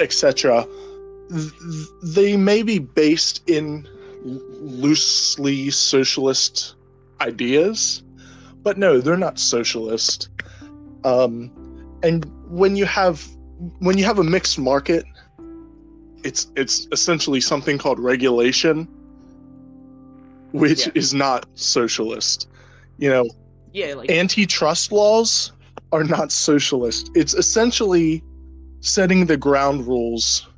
etc., 0.00 0.66
they 2.02 2.36
may 2.36 2.62
be 2.62 2.78
based 2.78 3.42
in 3.48 3.86
loosely 4.24 5.70
socialist 5.70 6.74
ideas, 7.20 8.02
but 8.62 8.78
no, 8.78 9.00
they're 9.00 9.16
not 9.16 9.38
socialist. 9.38 10.30
Um, 11.04 11.52
and 12.02 12.24
when 12.48 12.76
you 12.76 12.86
have 12.86 13.26
when 13.80 13.98
you 13.98 14.04
have 14.04 14.18
a 14.18 14.24
mixed 14.24 14.58
market, 14.58 15.04
it's 16.26 16.50
it's 16.56 16.88
essentially 16.90 17.40
something 17.40 17.78
called 17.78 18.00
regulation, 18.00 18.88
which 20.52 20.86
Yeah. 20.86 20.92
is 20.94 21.14
not 21.14 21.46
socialist. 21.54 22.48
You 22.98 23.10
know, 23.10 23.24
yeah, 23.72 23.94
like 23.94 24.10
antitrust 24.10 24.90
laws 24.90 25.52
are 25.92 26.02
not 26.02 26.32
socialist. 26.32 27.10
It's 27.14 27.34
essentially 27.34 28.24
setting 28.80 29.26
the 29.26 29.36
ground 29.36 29.86
rules 29.86 30.48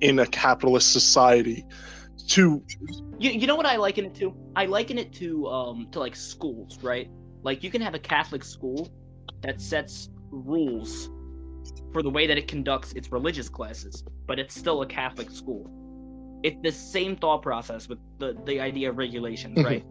in 0.00 0.18
a 0.18 0.26
capitalist 0.26 0.92
society 0.92 1.64
to 2.28 2.62
you, 3.18 3.30
you 3.30 3.46
know 3.46 3.56
what 3.56 3.66
I 3.66 3.76
liken 3.76 4.06
it 4.06 4.14
to? 4.16 4.34
I 4.56 4.64
liken 4.64 4.98
it 4.98 5.12
to 5.14 5.46
um 5.48 5.88
to 5.92 6.00
like 6.00 6.16
schools, 6.16 6.78
right? 6.82 7.10
Like 7.42 7.62
you 7.62 7.70
can 7.70 7.82
have 7.82 7.94
a 7.94 7.98
Catholic 7.98 8.44
school 8.44 8.88
that 9.42 9.60
sets 9.60 10.08
rules 10.30 11.10
for 11.96 12.02
the 12.02 12.10
way 12.10 12.26
that 12.26 12.36
it 12.36 12.46
conducts 12.46 12.92
its 12.92 13.10
religious 13.10 13.48
classes, 13.48 14.04
but 14.26 14.38
it's 14.38 14.54
still 14.54 14.82
a 14.82 14.86
Catholic 14.86 15.30
school. 15.30 15.66
It's 16.42 16.58
the 16.62 16.70
same 16.70 17.16
thought 17.16 17.40
process 17.40 17.88
with 17.88 17.98
the 18.18 18.36
the 18.44 18.60
idea 18.60 18.90
of 18.90 18.98
regulations, 18.98 19.56
Mhm. 19.56 19.64
right? 19.64 19.84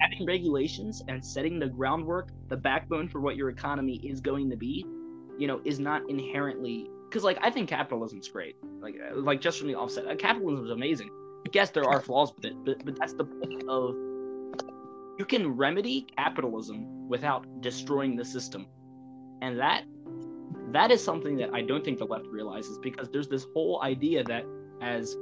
Having 0.00 0.26
regulations 0.26 1.02
and 1.06 1.22
setting 1.22 1.58
the 1.58 1.66
groundwork, 1.66 2.30
the 2.48 2.56
backbone 2.56 3.08
for 3.08 3.20
what 3.20 3.36
your 3.36 3.50
economy 3.50 3.96
is 3.96 4.22
going 4.22 4.48
to 4.48 4.56
be, 4.56 4.86
you 5.36 5.46
know, 5.46 5.60
is 5.66 5.78
not 5.78 6.00
inherently 6.08 6.88
because 7.10 7.24
like 7.24 7.36
I 7.42 7.50
think 7.50 7.68
capitalism's 7.68 8.28
great. 8.28 8.56
Like 8.80 8.94
uh, 8.98 9.20
like 9.20 9.42
just 9.42 9.58
from 9.58 9.68
the 9.68 9.74
offset, 9.74 10.06
uh, 10.06 10.16
capitalism 10.16 10.64
is 10.64 10.70
amazing. 10.70 11.10
Yes, 11.52 11.68
there 11.72 11.84
are 11.84 12.00
flaws 12.00 12.32
with 12.34 12.46
it, 12.46 12.54
but 12.64 12.82
but 12.86 12.98
that's 12.98 13.12
the 13.12 13.26
point 13.26 13.64
of 13.68 13.94
you 15.18 15.26
can 15.26 15.46
remedy 15.58 16.06
capitalism 16.16 17.06
without 17.06 17.44
destroying 17.60 18.16
the 18.16 18.24
system, 18.24 18.66
and 19.42 19.58
that 19.58 19.84
that 20.74 20.90
is 20.90 21.02
something 21.02 21.36
that 21.36 21.50
I 21.52 21.62
don't 21.62 21.84
think 21.84 21.98
the 21.98 22.06
left 22.06 22.26
realizes 22.26 22.78
because 22.78 23.08
there's 23.08 23.28
this 23.28 23.46
whole 23.52 23.82
idea 23.82 24.24
that 24.24 24.44
as 24.80 25.16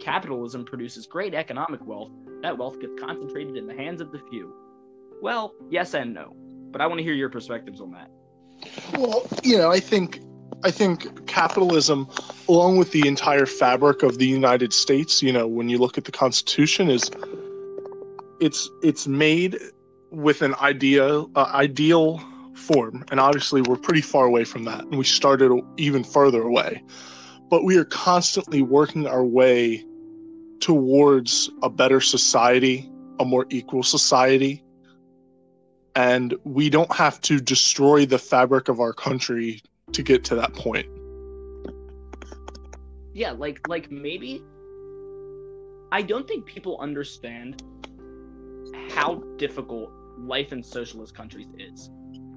capitalism 0.00 0.64
produces 0.64 1.06
great 1.06 1.34
economic 1.34 1.84
wealth, 1.86 2.10
that 2.42 2.56
wealth 2.56 2.80
gets 2.80 2.92
concentrated 3.00 3.56
in 3.56 3.66
the 3.66 3.74
hands 3.74 4.00
of 4.00 4.10
the 4.12 4.18
few. 4.30 4.54
Well, 5.20 5.54
yes 5.70 5.94
and 5.94 6.12
no, 6.12 6.34
but 6.70 6.80
I 6.80 6.86
want 6.86 6.98
to 6.98 7.04
hear 7.04 7.14
your 7.14 7.28
perspectives 7.28 7.80
on 7.80 7.92
that. 7.92 8.10
Well, 8.98 9.26
you 9.42 9.56
know, 9.56 9.70
I 9.70 9.80
think 9.80 10.20
I 10.64 10.70
think 10.70 11.26
capitalism, 11.26 12.08
along 12.48 12.76
with 12.76 12.92
the 12.92 13.06
entire 13.06 13.46
fabric 13.46 14.02
of 14.02 14.18
the 14.18 14.26
United 14.26 14.72
States, 14.72 15.22
you 15.22 15.32
know, 15.32 15.46
when 15.46 15.68
you 15.68 15.78
look 15.78 15.98
at 15.98 16.04
the 16.04 16.12
Constitution, 16.12 16.88
is 16.88 17.10
it's 18.40 18.68
it's 18.82 19.06
made 19.06 19.58
with 20.10 20.42
an 20.42 20.54
idea 20.56 21.20
uh, 21.20 21.50
ideal 21.54 22.22
form, 22.62 23.04
and 23.10 23.20
obviously 23.20 23.60
we're 23.62 23.76
pretty 23.76 24.00
far 24.00 24.24
away 24.26 24.44
from 24.44 24.64
that, 24.64 24.80
and 24.84 24.96
we 24.96 25.04
started 25.04 25.52
even 25.76 26.04
further 26.04 26.42
away. 26.42 26.82
But 27.50 27.64
we 27.64 27.76
are 27.76 27.84
constantly 27.84 28.62
working 28.62 29.06
our 29.06 29.24
way 29.24 29.84
towards 30.60 31.50
a 31.62 31.68
better 31.68 32.00
society, 32.00 32.90
a 33.18 33.24
more 33.24 33.46
equal 33.50 33.82
society, 33.82 34.64
and 35.94 36.34
we 36.44 36.70
don't 36.70 36.92
have 36.94 37.20
to 37.22 37.40
destroy 37.40 38.06
the 38.06 38.18
fabric 38.18 38.68
of 38.68 38.80
our 38.80 38.92
country 38.92 39.62
to 39.92 40.02
get 40.02 40.24
to 40.24 40.34
that 40.36 40.54
point. 40.54 40.86
Yeah, 43.12 43.32
like 43.32 43.66
like 43.68 43.90
maybe 43.90 44.42
I 45.90 46.00
don't 46.00 46.26
think 46.26 46.46
people 46.46 46.78
understand 46.80 47.62
how 48.90 49.16
difficult 49.36 49.90
life 50.18 50.52
in 50.52 50.62
socialist 50.62 51.14
countries 51.14 51.48
is. 51.58 51.90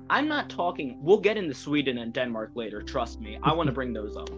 I'm 0.09 0.27
not 0.27 0.50
talking 0.50 1.00
we'll 1.01 1.19
get 1.19 1.38
into 1.38 1.53
Sweden 1.53 1.97
and 1.97 2.13
Denmark 2.13 2.51
later, 2.55 2.81
trust 2.81 3.19
me. 3.19 3.39
I 3.43 3.53
want 3.53 3.67
to 3.67 3.74
bring 3.74 3.93
those 3.93 4.15
up 4.15 4.29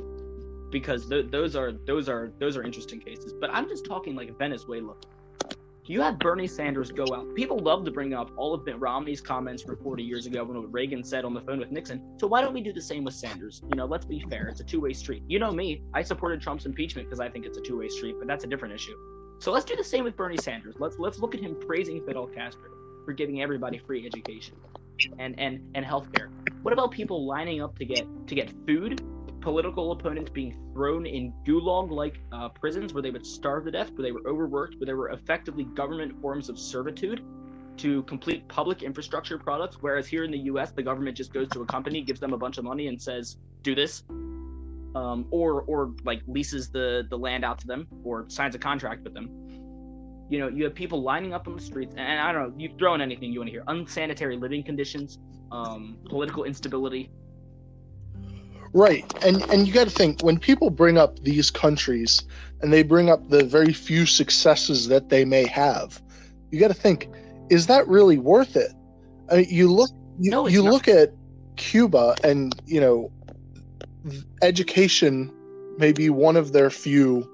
because 0.71 1.07
th- 1.07 1.31
those 1.31 1.55
are 1.55 1.73
those 1.85 2.09
are 2.09 2.31
those 2.39 2.57
are 2.57 2.63
interesting 2.63 2.99
cases, 2.99 3.33
but 3.39 3.49
I'm 3.51 3.67
just 3.67 3.85
talking 3.85 4.15
like 4.15 4.37
Venezuela 4.37 4.95
you 5.89 6.01
have 6.01 6.19
Bernie 6.19 6.47
Sanders 6.47 6.91
go 6.91 7.05
out. 7.15 7.33
People 7.33 7.59
love 7.59 7.85
to 7.85 7.91
bring 7.91 8.13
up 8.13 8.29
all 8.35 8.53
of 8.53 8.65
Mitt 8.65 8.77
Romney's 8.77 9.21
comments 9.21 9.63
from 9.63 9.77
40 9.77 10.03
years 10.03 10.25
ago 10.25 10.43
when 10.43 10.69
Reagan 10.69 11.01
said 11.01 11.23
on 11.23 11.33
the 11.33 11.39
phone 11.39 11.59
with 11.59 11.71
Nixon. 11.71 12.03
So 12.19 12.27
why 12.27 12.41
don't 12.41 12.53
we 12.53 12.59
do 12.61 12.73
the 12.73 12.81
same 12.81 13.05
with 13.05 13.13
Sanders? 13.13 13.61
You 13.69 13.77
know, 13.77 13.85
let's 13.85 14.05
be 14.05 14.19
fair. 14.29 14.49
It's 14.49 14.59
a 14.59 14.65
two-way 14.65 14.91
street. 14.91 15.23
You 15.27 15.39
know 15.39 15.51
me. 15.51 15.83
I 15.93 16.01
supported 16.01 16.41
Trump's 16.41 16.65
impeachment 16.65 17.07
because 17.07 17.21
I 17.21 17.29
think 17.29 17.45
it's 17.45 17.57
a 17.57 17.61
two-way 17.61 17.87
street, 17.87 18.17
but 18.19 18.27
that's 18.27 18.43
a 18.43 18.47
different 18.47 18.73
issue. 18.73 18.97
So 19.39 19.53
let's 19.53 19.63
do 19.63 19.77
the 19.77 19.83
same 19.83 20.03
with 20.03 20.17
Bernie 20.17 20.37
Sanders. 20.37 20.75
Let's 20.77 20.97
let's 20.99 21.19
look 21.19 21.35
at 21.35 21.41
him 21.41 21.55
praising 21.65 22.05
Fidel 22.05 22.27
Castro 22.27 22.69
for 23.07 23.13
giving 23.13 23.41
everybody 23.41 23.77
free 23.77 24.05
education 24.05 24.55
and 25.17 25.39
and 25.39 25.61
and 25.75 25.85
healthcare. 25.85 26.29
What 26.61 26.73
about 26.73 26.91
people 26.91 27.25
lining 27.25 27.61
up 27.61 27.79
to 27.79 27.85
get 27.85 28.05
to 28.27 28.35
get 28.35 28.51
food 28.67 29.01
political 29.39 29.93
opponents 29.93 30.29
being 30.29 30.53
thrown 30.73 31.05
in 31.05 31.31
gulag 31.45 31.89
like 31.89 32.19
uh, 32.33 32.49
prisons 32.49 32.93
where 32.93 33.01
they 33.01 33.11
would 33.11 33.25
starve 33.25 33.63
to 33.63 33.71
death, 33.71 33.89
where 33.91 34.03
they 34.03 34.11
were 34.11 34.27
overworked, 34.27 34.75
where 34.77 34.85
they 34.85 34.93
were 34.93 35.09
effectively 35.11 35.63
government 35.63 36.19
forms 36.21 36.49
of 36.49 36.59
servitude 36.59 37.23
to 37.77 38.03
complete 38.03 38.45
public 38.49 38.83
infrastructure 38.83 39.37
products. 39.37 39.77
Whereas 39.79 40.05
here 40.05 40.25
in 40.25 40.31
the 40.31 40.39
US, 40.51 40.71
the 40.71 40.83
government 40.83 41.15
just 41.15 41.31
goes 41.31 41.47
to 41.49 41.61
a 41.61 41.65
company, 41.65 42.01
gives 42.01 42.19
them 42.19 42.33
a 42.33 42.37
bunch 42.37 42.57
of 42.57 42.65
money, 42.65 42.87
and 42.87 43.01
says, 43.01 43.37
do 43.61 43.73
this. 43.73 44.03
Um, 44.95 45.27
or 45.31 45.61
or 45.61 45.93
like 46.03 46.23
leases 46.27 46.69
the 46.69 47.07
the 47.09 47.17
land 47.17 47.45
out 47.45 47.59
to 47.59 47.67
them 47.67 47.87
or 48.03 48.25
signs 48.29 48.53
a 48.55 48.59
contract 48.59 49.03
with 49.05 49.13
them. 49.13 49.46
You 50.29 50.39
know, 50.39 50.47
you 50.47 50.63
have 50.65 50.75
people 50.75 51.01
lining 51.01 51.33
up 51.33 51.47
on 51.47 51.55
the 51.55 51.61
streets, 51.61 51.95
and 51.97 52.19
I 52.19 52.31
don't 52.31 52.49
know, 52.49 52.53
you 52.57 52.69
throw 52.77 52.93
in 52.95 53.01
anything 53.01 53.31
you 53.31 53.39
want 53.39 53.47
to 53.47 53.51
hear: 53.51 53.63
unsanitary 53.67 54.37
living 54.37 54.63
conditions, 54.63 55.19
um, 55.51 55.97
political 56.09 56.43
instability, 56.43 57.09
Right. 58.73 59.05
And 59.23 59.43
and 59.51 59.67
you 59.67 59.73
got 59.73 59.85
to 59.85 59.89
think 59.89 60.21
when 60.21 60.39
people 60.39 60.69
bring 60.69 60.97
up 60.97 61.19
these 61.19 61.49
countries 61.49 62.23
and 62.61 62.71
they 62.71 62.83
bring 62.83 63.09
up 63.09 63.29
the 63.29 63.45
very 63.45 63.73
few 63.73 64.05
successes 64.05 64.87
that 64.89 65.09
they 65.09 65.25
may 65.25 65.45
have, 65.45 66.01
you 66.51 66.59
got 66.59 66.67
to 66.67 66.73
think 66.73 67.09
is 67.49 67.67
that 67.67 67.87
really 67.87 68.17
worth 68.17 68.55
it? 68.55 68.71
I 69.31 69.37
mean, 69.37 69.47
you 69.49 69.71
look 69.71 69.89
you, 70.19 70.31
no, 70.31 70.47
you 70.47 70.63
look 70.63 70.87
at 70.87 71.11
Cuba 71.55 72.15
and, 72.23 72.53
you 72.65 72.81
know, 72.81 73.11
education 74.41 75.31
may 75.77 75.91
be 75.91 76.09
one 76.09 76.35
of 76.35 76.53
their 76.53 76.69
few 76.69 77.27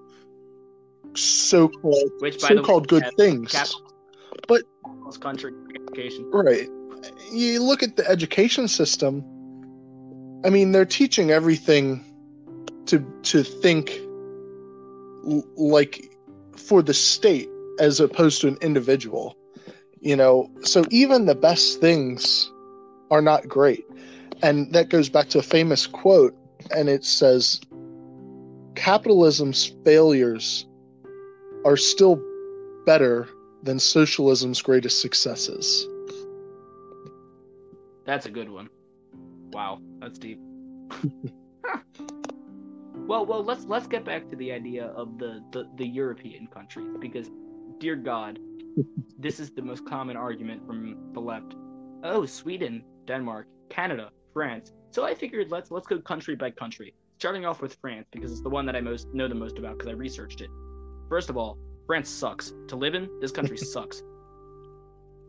so-called 1.15 2.12
Which, 2.20 2.39
so-called 2.39 2.91
way, 2.91 3.00
good 3.00 3.12
things. 3.17 3.77
But 4.48 4.63
country 5.20 5.53
education. 5.75 6.29
Right. 6.32 6.67
You 7.32 7.62
look 7.62 7.84
at 7.84 7.96
the 7.96 8.10
education 8.10 8.67
system 8.67 9.24
I 10.46 10.50
mean, 10.50 10.72
they're 10.72 10.86
teaching 10.86 11.32
everything 11.32 12.03
to 12.88 13.00
to 13.24 13.43
think 13.43 13.91
l- 15.25 15.43
like 15.55 16.17
for 16.58 16.82
the 16.82 16.93
state 16.93 17.50
as 17.79 18.00
opposed 18.00 18.41
to 18.41 18.48
an 18.48 18.58
individual. 18.62 19.36
You 20.01 20.17
know, 20.17 20.51
so 20.63 20.84
even 20.89 21.25
the 21.25 21.36
best 21.36 21.79
things 21.79 22.51
are 23.10 23.22
not 23.22 23.48
great. 23.48 23.86
And 24.41 24.74
that 24.74 24.89
goes 24.89 25.08
back 25.08 25.29
to 25.29 25.39
a 25.39 25.43
famous 25.43 25.88
quote 25.88 26.36
and 26.75 26.89
it 26.89 27.05
says 27.05 27.62
capitalism's 28.75 29.72
failures 29.86 30.65
are 31.65 31.77
still 31.77 32.22
better 32.86 33.27
than 33.63 33.79
socialism's 33.79 34.62
greatest 34.62 35.01
successes. 35.01 35.88
That's 38.05 38.25
a 38.25 38.29
good 38.29 38.50
one. 38.50 38.70
Wow, 39.51 39.79
that's 40.00 40.20
deep. 40.20 40.39
well, 42.96 43.25
well, 43.25 43.43
let's 43.43 43.65
let's 43.65 43.88
get 43.88 44.03
back 44.03 44.29
to 44.29 44.36
the 44.36 44.51
idea 44.51 44.88
of 44.88 45.17
the, 45.17 45.41
the 45.51 45.70
the 45.77 45.88
European 45.88 46.48
countries 46.48 46.96
because, 47.00 47.29
dear 47.79 47.96
God, 47.96 48.39
this 49.17 49.39
is 49.39 49.51
the 49.51 49.62
most 49.62 49.86
common 49.86 50.17
argument 50.17 50.65
from 50.65 50.98
the 51.13 51.20
left. 51.20 51.55
Oh, 52.03 52.25
Sweden, 52.25 52.84
Denmark, 53.05 53.48
Canada, 53.70 54.10
France. 54.34 54.74
So 54.91 55.05
I 55.05 55.13
figured 55.13 55.51
let's 55.51 55.72
let's 55.72 55.88
go 55.88 56.00
country 56.00 56.36
by 56.36 56.51
country, 56.51 56.93
starting 57.20 57.46
off 57.46 57.62
with 57.62 57.77
France 57.79 58.08
because 58.12 58.32
it's 58.32 58.41
the 58.41 58.50
one 58.50 58.65
that 58.65 58.75
I 58.75 58.82
most 58.82 59.08
know 59.13 59.29
the 59.29 59.36
most 59.36 59.58
about 59.58 59.77
because 59.77 59.89
I 59.89 59.93
researched 59.93 60.41
it. 60.41 60.50
First 61.13 61.29
of 61.29 61.38
all, 61.38 61.60
France 61.86 62.10
sucks 62.10 62.53
to 62.67 62.75
live 62.75 62.96
in. 62.96 63.08
This 63.22 63.32
country 63.32 63.55
sucks. 63.75 64.01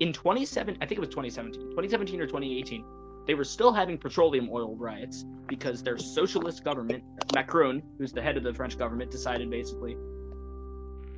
In 0.00 0.14
27, 0.14 0.78
I 0.80 0.86
think 0.86 0.96
it 0.96 0.98
was 0.98 1.10
2017, 1.10 1.60
2017 1.60 2.20
or 2.22 2.26
2018 2.26 2.82
they 3.26 3.34
were 3.34 3.44
still 3.44 3.70
having 3.70 3.98
petroleum 3.98 4.48
oil 4.50 4.76
riots 4.76 5.26
because 5.46 5.82
their 5.82 5.98
socialist 5.98 6.64
government, 6.64 7.04
Macron, 7.34 7.82
who's 7.98 8.12
the 8.12 8.22
head 8.22 8.38
of 8.38 8.44
the 8.44 8.54
French 8.54 8.78
government, 8.78 9.10
decided 9.10 9.50
basically 9.50 9.98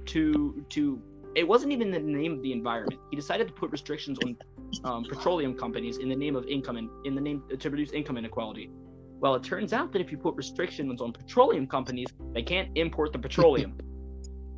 to 0.07 0.65
to 0.71 1.01
it 1.37 1.47
wasn't 1.47 1.71
even 1.71 1.93
the 1.93 2.01
name 2.01 2.33
of 2.33 2.43
the 2.43 2.51
environment. 2.51 3.01
He 3.11 3.17
decided 3.17 3.47
to 3.47 3.53
put 3.53 3.71
restrictions 3.71 4.19
on 4.25 4.37
um, 4.83 5.05
petroleum 5.05 5.57
companies 5.57 5.99
in 5.99 6.09
the 6.09 6.17
name 6.17 6.35
of 6.35 6.45
income 6.47 6.77
and 6.77 6.91
in 7.05 7.15
the 7.15 7.21
name 7.21 7.45
to 7.51 7.71
produce 7.71 7.93
income 7.93 8.19
inequality. 8.19 8.69
Well, 9.21 9.37
it 9.37 9.45
turns 9.45 9.73
out 9.73 9.93
that 9.93 10.01
if 10.01 10.11
you 10.11 10.19
put 10.19 10.35
restrictions 10.35 11.01
on 11.01 11.13
petroleum 11.13 11.69
companies, 11.69 12.09
they 12.35 12.43
can't 12.43 12.69
import 12.77 13.13
the 13.13 13.19
petroleum, 13.21 13.79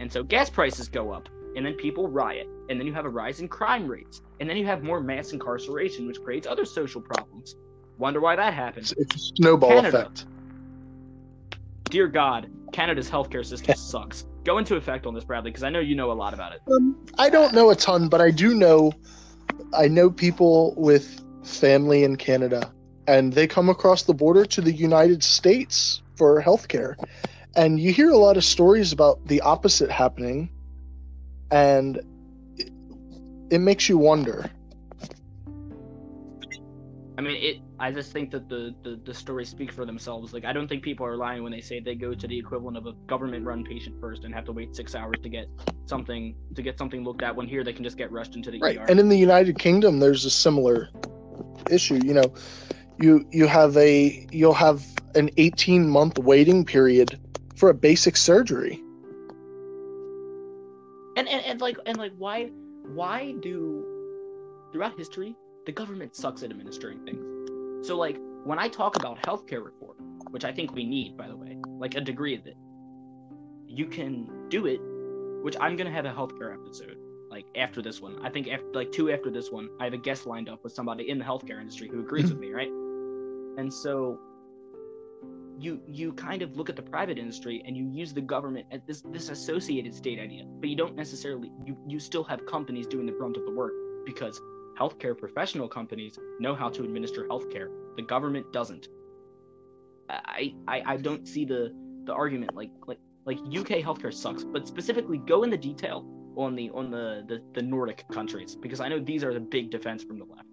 and 0.00 0.10
so 0.12 0.22
gas 0.22 0.50
prices 0.50 0.88
go 0.88 1.12
up 1.12 1.28
and 1.56 1.66
then 1.66 1.74
people 1.74 2.08
riot, 2.08 2.46
and 2.68 2.78
then 2.78 2.86
you 2.86 2.94
have 2.94 3.04
a 3.04 3.08
rise 3.08 3.40
in 3.40 3.48
crime 3.48 3.88
rates, 3.88 4.22
and 4.38 4.48
then 4.48 4.56
you 4.56 4.66
have 4.66 4.82
more 4.82 5.00
mass 5.00 5.32
incarceration, 5.32 6.06
which 6.06 6.22
creates 6.22 6.46
other 6.46 6.64
social 6.64 7.00
problems. 7.00 7.56
Wonder 7.98 8.20
why 8.20 8.36
that 8.36 8.54
happens. 8.54 8.94
It's 8.96 9.16
a 9.16 9.18
snowball 9.18 9.70
Canada. 9.70 10.02
effect. 10.02 10.26
Dear 11.90 12.06
God, 12.06 12.48
Canada's 12.72 13.10
healthcare 13.10 13.44
system 13.44 13.74
sucks. 13.76 14.26
Go 14.44 14.58
into 14.58 14.76
effect 14.76 15.04
on 15.04 15.14
this, 15.14 15.24
Bradley, 15.24 15.50
because 15.50 15.64
I 15.64 15.70
know 15.70 15.80
you 15.80 15.96
know 15.96 16.12
a 16.12 16.14
lot 16.14 16.32
about 16.32 16.52
it. 16.52 16.60
Um, 16.70 16.96
I 17.18 17.28
don't 17.28 17.52
know 17.52 17.70
a 17.70 17.76
ton, 17.76 18.08
but 18.08 18.20
I 18.20 18.30
do 18.30 18.54
know. 18.54 18.92
I 19.76 19.88
know 19.88 20.10
people 20.10 20.74
with 20.76 21.20
family 21.42 22.04
in 22.04 22.16
Canada, 22.16 22.72
and 23.06 23.32
they 23.32 23.46
come 23.46 23.68
across 23.68 24.04
the 24.04 24.14
border 24.14 24.44
to 24.46 24.60
the 24.60 24.72
United 24.72 25.24
States 25.24 26.02
for 26.16 26.40
healthcare. 26.40 26.94
And 27.58 27.80
you 27.80 27.92
hear 27.92 28.10
a 28.10 28.16
lot 28.16 28.36
of 28.36 28.44
stories 28.44 28.92
about 28.92 29.26
the 29.26 29.40
opposite 29.40 29.90
happening 29.90 30.48
and 31.50 31.96
it, 32.56 32.70
it 33.50 33.58
makes 33.58 33.88
you 33.88 33.98
wonder. 33.98 34.48
I 37.18 37.20
mean, 37.20 37.34
it 37.42 37.56
I 37.80 37.90
just 37.90 38.12
think 38.12 38.30
that 38.30 38.48
the, 38.48 38.76
the, 38.84 39.00
the 39.04 39.12
stories 39.12 39.48
speak 39.48 39.72
for 39.72 39.84
themselves. 39.84 40.32
Like 40.32 40.44
I 40.44 40.52
don't 40.52 40.68
think 40.68 40.84
people 40.84 41.04
are 41.04 41.16
lying 41.16 41.42
when 41.42 41.50
they 41.50 41.60
say 41.60 41.80
they 41.80 41.96
go 41.96 42.14
to 42.14 42.28
the 42.28 42.38
equivalent 42.38 42.76
of 42.76 42.86
a 42.86 42.92
government 43.08 43.44
run 43.44 43.64
patient 43.64 44.00
first 44.00 44.22
and 44.22 44.32
have 44.32 44.44
to 44.44 44.52
wait 44.52 44.76
six 44.76 44.94
hours 44.94 45.16
to 45.24 45.28
get 45.28 45.48
something 45.86 46.36
to 46.54 46.62
get 46.62 46.78
something 46.78 47.02
looked 47.02 47.24
at 47.24 47.34
when 47.34 47.48
here 47.48 47.64
they 47.64 47.72
can 47.72 47.82
just 47.82 47.96
get 47.96 48.12
rushed 48.12 48.36
into 48.36 48.52
the 48.52 48.60
right 48.60 48.78
ER. 48.78 48.84
and 48.88 49.00
in 49.00 49.08
the 49.08 49.16
united 49.16 49.58
kingdom 49.58 50.00
there's 50.00 50.26
a 50.26 50.30
similar 50.30 50.90
issue 51.70 51.94
you 51.94 52.12
know 52.12 52.32
you 52.98 53.26
you 53.30 53.46
have 53.46 53.74
a 53.78 54.26
you'll 54.30 54.52
have 54.52 54.84
an 55.14 55.30
18 55.38 55.88
month 55.88 56.18
waiting 56.18 56.64
period 56.64 57.18
for 57.58 57.70
a 57.70 57.74
basic 57.74 58.16
surgery. 58.16 58.82
And, 61.16 61.28
and 61.28 61.44
and 61.44 61.60
like 61.60 61.76
and 61.84 61.98
like 61.98 62.12
why 62.16 62.50
why 62.94 63.34
do 63.40 63.84
throughout 64.72 64.96
history 64.96 65.34
the 65.66 65.72
government 65.72 66.14
sucks 66.14 66.42
at 66.42 66.50
administering 66.50 67.04
things? 67.04 67.86
So 67.86 67.96
like 67.96 68.18
when 68.44 68.58
i 68.58 68.68
talk 68.68 68.96
about 68.96 69.20
healthcare 69.22 69.64
reform 69.64 69.96
which 70.30 70.44
i 70.44 70.52
think 70.52 70.72
we 70.72 70.84
need 70.84 71.16
by 71.16 71.28
the 71.28 71.36
way 71.36 71.58
like 71.78 71.96
a 71.96 72.00
degree 72.00 72.34
of 72.34 72.46
it 72.46 72.56
you 73.66 73.86
can 73.86 74.48
do 74.48 74.66
it 74.66 74.80
which 75.42 75.56
i'm 75.60 75.76
gonna 75.76 75.90
have 75.90 76.04
a 76.04 76.12
healthcare 76.12 76.54
episode 76.54 76.96
like 77.30 77.44
after 77.56 77.82
this 77.82 78.00
one. 78.00 78.16
I 78.24 78.30
think 78.30 78.48
after 78.48 78.66
like 78.72 78.90
two 78.90 79.10
after 79.10 79.30
this 79.30 79.50
one 79.50 79.68
i 79.80 79.84
have 79.84 79.92
a 79.92 79.98
guest 79.98 80.26
lined 80.26 80.48
up 80.48 80.64
with 80.64 80.72
somebody 80.72 81.10
in 81.10 81.18
the 81.18 81.24
healthcare 81.24 81.60
industry 81.60 81.88
who 81.88 82.00
agrees 82.00 82.30
with 82.30 82.38
me 82.38 82.52
right? 82.52 82.70
And 83.58 83.72
so 83.72 84.18
you 85.58 85.80
you 85.86 86.12
kind 86.12 86.42
of 86.42 86.56
look 86.56 86.68
at 86.68 86.76
the 86.76 86.82
private 86.82 87.18
industry 87.18 87.62
and 87.66 87.76
you 87.76 87.88
use 87.90 88.12
the 88.12 88.20
government 88.20 88.66
as 88.70 88.80
this 88.86 89.02
this 89.10 89.28
associated 89.28 89.94
state 89.94 90.18
idea 90.20 90.44
but 90.60 90.68
you 90.68 90.76
don't 90.76 90.94
necessarily 90.94 91.50
you 91.64 91.76
you 91.86 91.98
still 91.98 92.24
have 92.24 92.44
companies 92.46 92.86
doing 92.86 93.06
the 93.06 93.12
brunt 93.12 93.36
of 93.36 93.44
the 93.44 93.50
work 93.50 93.72
because 94.06 94.40
healthcare 94.78 95.16
professional 95.16 95.68
companies 95.68 96.18
know 96.38 96.54
how 96.54 96.68
to 96.68 96.84
administer 96.84 97.26
healthcare. 97.26 97.68
The 97.96 98.02
government 98.02 98.52
doesn't. 98.52 98.88
I 100.08 100.54
i, 100.66 100.82
I 100.86 100.96
don't 100.96 101.26
see 101.28 101.44
the 101.44 101.74
the 102.04 102.14
argument 102.14 102.54
like 102.54 102.70
like 102.86 102.98
like 103.26 103.38
uk 103.60 103.68
healthcare 103.68 104.14
sucks 104.14 104.42
but 104.42 104.66
specifically 104.66 105.18
go 105.18 105.42
in 105.42 105.50
the 105.50 105.58
detail 105.58 106.06
on 106.36 106.54
the 106.54 106.70
on 106.70 106.90
the 106.90 107.24
the, 107.28 107.42
the 107.52 107.60
nordic 107.60 108.06
countries 108.10 108.56
because 108.56 108.80
i 108.80 108.88
know 108.88 108.98
these 108.98 109.22
are 109.22 109.34
the 109.34 109.40
big 109.56 109.70
defense 109.70 110.02
from 110.02 110.18
the 110.18 110.24
left 110.24 110.47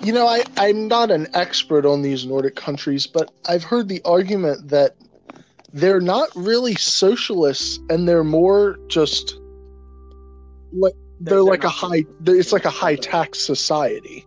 You 0.00 0.12
know, 0.12 0.26
I, 0.26 0.44
I'm 0.56 0.88
not 0.88 1.10
an 1.10 1.26
expert 1.34 1.84
on 1.84 2.02
these 2.02 2.24
Nordic 2.24 2.54
countries, 2.56 3.06
but 3.06 3.30
I've 3.48 3.64
heard 3.64 3.88
the 3.88 4.00
argument 4.04 4.68
that 4.68 4.94
they're 5.72 6.00
not 6.00 6.28
really 6.34 6.74
socialists 6.76 7.78
and 7.90 8.08
they're 8.08 8.24
more 8.24 8.78
just 8.88 9.38
like 10.72 10.94
they're, 11.20 11.34
They're- 11.34 11.42
like 11.42 11.64
a 11.64 11.68
high 11.68 12.04
it's 12.26 12.52
like 12.52 12.64
a 12.64 12.70
high 12.70 12.94
tax 12.96 13.40
society. 13.40 14.26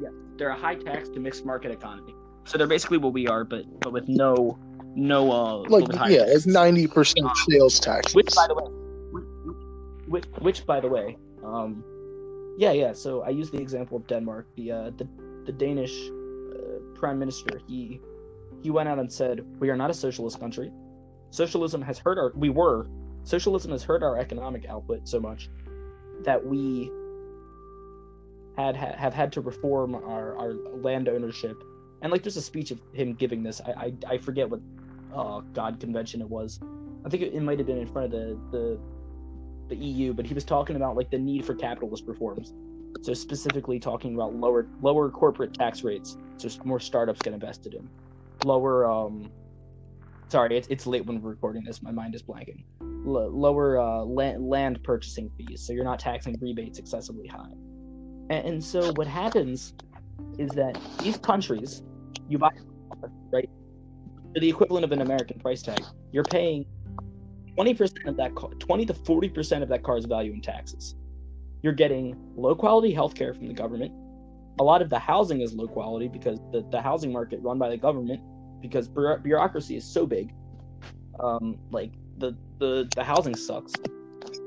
Yeah, 0.00 0.08
they're 0.36 0.50
a 0.50 0.56
high 0.56 0.76
tax 0.76 1.08
to 1.10 1.20
mixed 1.20 1.44
market 1.44 1.72
economy. 1.72 2.14
So 2.44 2.58
they're 2.58 2.66
basically 2.66 2.98
what 2.98 3.12
we 3.12 3.26
are, 3.28 3.44
but 3.44 3.64
but 3.80 3.92
with 3.92 4.08
no 4.08 4.58
no 4.94 5.30
uh 5.30 5.56
Like 5.68 5.88
yeah, 6.10 6.24
it's 6.26 6.46
ninety 6.46 6.86
percent 6.86 7.26
sales 7.48 7.80
tax. 7.80 8.14
Which 8.14 8.34
by 8.34 8.46
the 8.46 8.54
way, 8.54 8.64
which, 10.06 10.24
which 10.38 10.66
by 10.66 10.80
the 10.80 10.88
way, 10.88 11.16
um, 11.44 11.84
yeah 12.56 12.72
yeah. 12.72 12.92
So 12.92 13.22
I 13.22 13.30
use 13.30 13.50
the 13.50 13.58
example 13.60 13.96
of 13.96 14.06
Denmark. 14.06 14.46
The 14.56 14.72
uh 14.72 14.90
the 14.96 15.08
the 15.46 15.52
Danish 15.52 15.94
uh, 16.08 16.78
prime 16.94 17.18
minister 17.18 17.60
he 17.66 18.00
he 18.62 18.70
went 18.70 18.88
out 18.88 18.98
and 18.98 19.12
said 19.12 19.44
we 19.58 19.70
are 19.70 19.76
not 19.76 19.90
a 19.90 19.94
socialist 19.94 20.38
country. 20.38 20.70
Socialism 21.30 21.82
has 21.82 21.98
hurt 21.98 22.18
our 22.18 22.32
we 22.34 22.50
were 22.50 22.86
socialism 23.24 23.70
has 23.70 23.82
hurt 23.82 24.02
our 24.02 24.18
economic 24.18 24.66
output 24.68 25.08
so 25.08 25.20
much 25.20 25.48
that 26.24 26.44
we 26.44 26.90
had 28.56 28.76
ha- 28.76 28.94
have 28.96 29.14
had 29.14 29.32
to 29.32 29.40
reform 29.40 29.94
our, 29.94 30.36
our 30.36 30.54
land 30.82 31.08
ownership 31.08 31.62
and 32.02 32.12
like 32.12 32.22
there's 32.22 32.36
a 32.36 32.42
speech 32.42 32.70
of 32.70 32.80
him 32.92 33.14
giving 33.14 33.42
this 33.42 33.60
i 33.66 33.92
i, 34.06 34.14
I 34.14 34.18
forget 34.18 34.48
what 34.50 34.60
uh 35.14 35.40
god 35.52 35.80
convention 35.80 36.20
it 36.20 36.28
was 36.28 36.60
i 37.04 37.08
think 37.08 37.22
it, 37.22 37.32
it 37.32 37.42
might 37.42 37.58
have 37.58 37.66
been 37.66 37.78
in 37.78 37.86
front 37.86 38.06
of 38.06 38.10
the 38.12 38.38
the 38.50 38.80
the 39.68 39.76
eu 39.76 40.12
but 40.12 40.26
he 40.26 40.34
was 40.34 40.44
talking 40.44 40.76
about 40.76 40.96
like 40.96 41.10
the 41.10 41.18
need 41.18 41.44
for 41.44 41.54
capitalist 41.54 42.04
reforms. 42.06 42.52
So 43.02 43.14
specifically 43.14 43.80
talking 43.80 44.14
about 44.14 44.34
lower 44.34 44.66
lower 44.80 45.10
corporate 45.10 45.54
tax 45.54 45.82
rates. 45.82 46.16
So 46.38 46.48
more 46.64 46.80
startups 46.80 47.22
get 47.22 47.32
invested 47.32 47.74
in. 47.74 47.88
Lower 48.42 48.90
um 48.90 49.30
sorry 50.30 50.56
it's, 50.56 50.68
it's 50.68 50.86
late 50.86 51.06
when 51.06 51.20
we're 51.20 51.30
recording 51.30 51.64
this. 51.64 51.82
My 51.82 51.90
mind 51.90 52.14
is 52.14 52.22
blanking. 52.22 52.64
L- 52.80 53.30
lower 53.30 53.78
uh, 53.80 54.04
land, 54.04 54.46
land 54.48 54.78
purchasing 54.84 55.30
fees. 55.36 55.64
So 55.66 55.72
you're 55.72 55.84
not 55.84 55.98
taxing 55.98 56.38
rebates 56.40 56.78
excessively 56.78 57.26
high. 57.26 57.50
And, 58.30 58.46
and 58.46 58.64
so 58.64 58.90
what 58.90 59.06
happens 59.06 59.74
is 60.38 60.54
that 60.54 60.76
these 61.02 61.16
countries 61.18 61.82
you 62.28 62.38
buy 62.38 62.50
right 63.32 63.48
the 64.34 64.48
equivalent 64.48 64.84
of 64.84 64.92
an 64.92 65.00
american 65.00 65.38
price 65.40 65.62
tag 65.62 65.84
you're 66.12 66.24
paying 66.24 66.64
20% 67.56 68.06
of 68.06 68.16
that 68.16 68.34
20 68.58 68.86
to 68.86 68.94
40% 68.94 69.62
of 69.62 69.68
that 69.68 69.82
car's 69.82 70.04
value 70.04 70.32
in 70.32 70.40
taxes. 70.40 70.94
You're 71.62 71.72
getting 71.72 72.16
low 72.36 72.54
quality 72.54 72.94
healthcare 72.94 73.36
from 73.36 73.46
the 73.46 73.54
government. 73.54 73.92
A 74.60 74.64
lot 74.64 74.82
of 74.82 74.90
the 74.90 74.98
housing 74.98 75.40
is 75.40 75.54
low 75.54 75.68
quality 75.68 76.08
because 76.08 76.38
the, 76.52 76.66
the 76.70 76.80
housing 76.80 77.12
market 77.12 77.40
run 77.42 77.58
by 77.58 77.68
the 77.68 77.76
government 77.76 78.20
because 78.60 78.88
bureaucracy 78.88 79.76
is 79.76 79.84
so 79.84 80.06
big. 80.06 80.32
Um, 81.20 81.58
like 81.70 81.92
the, 82.18 82.36
the 82.58 82.88
the 82.94 83.04
housing 83.04 83.36
sucks. 83.36 83.74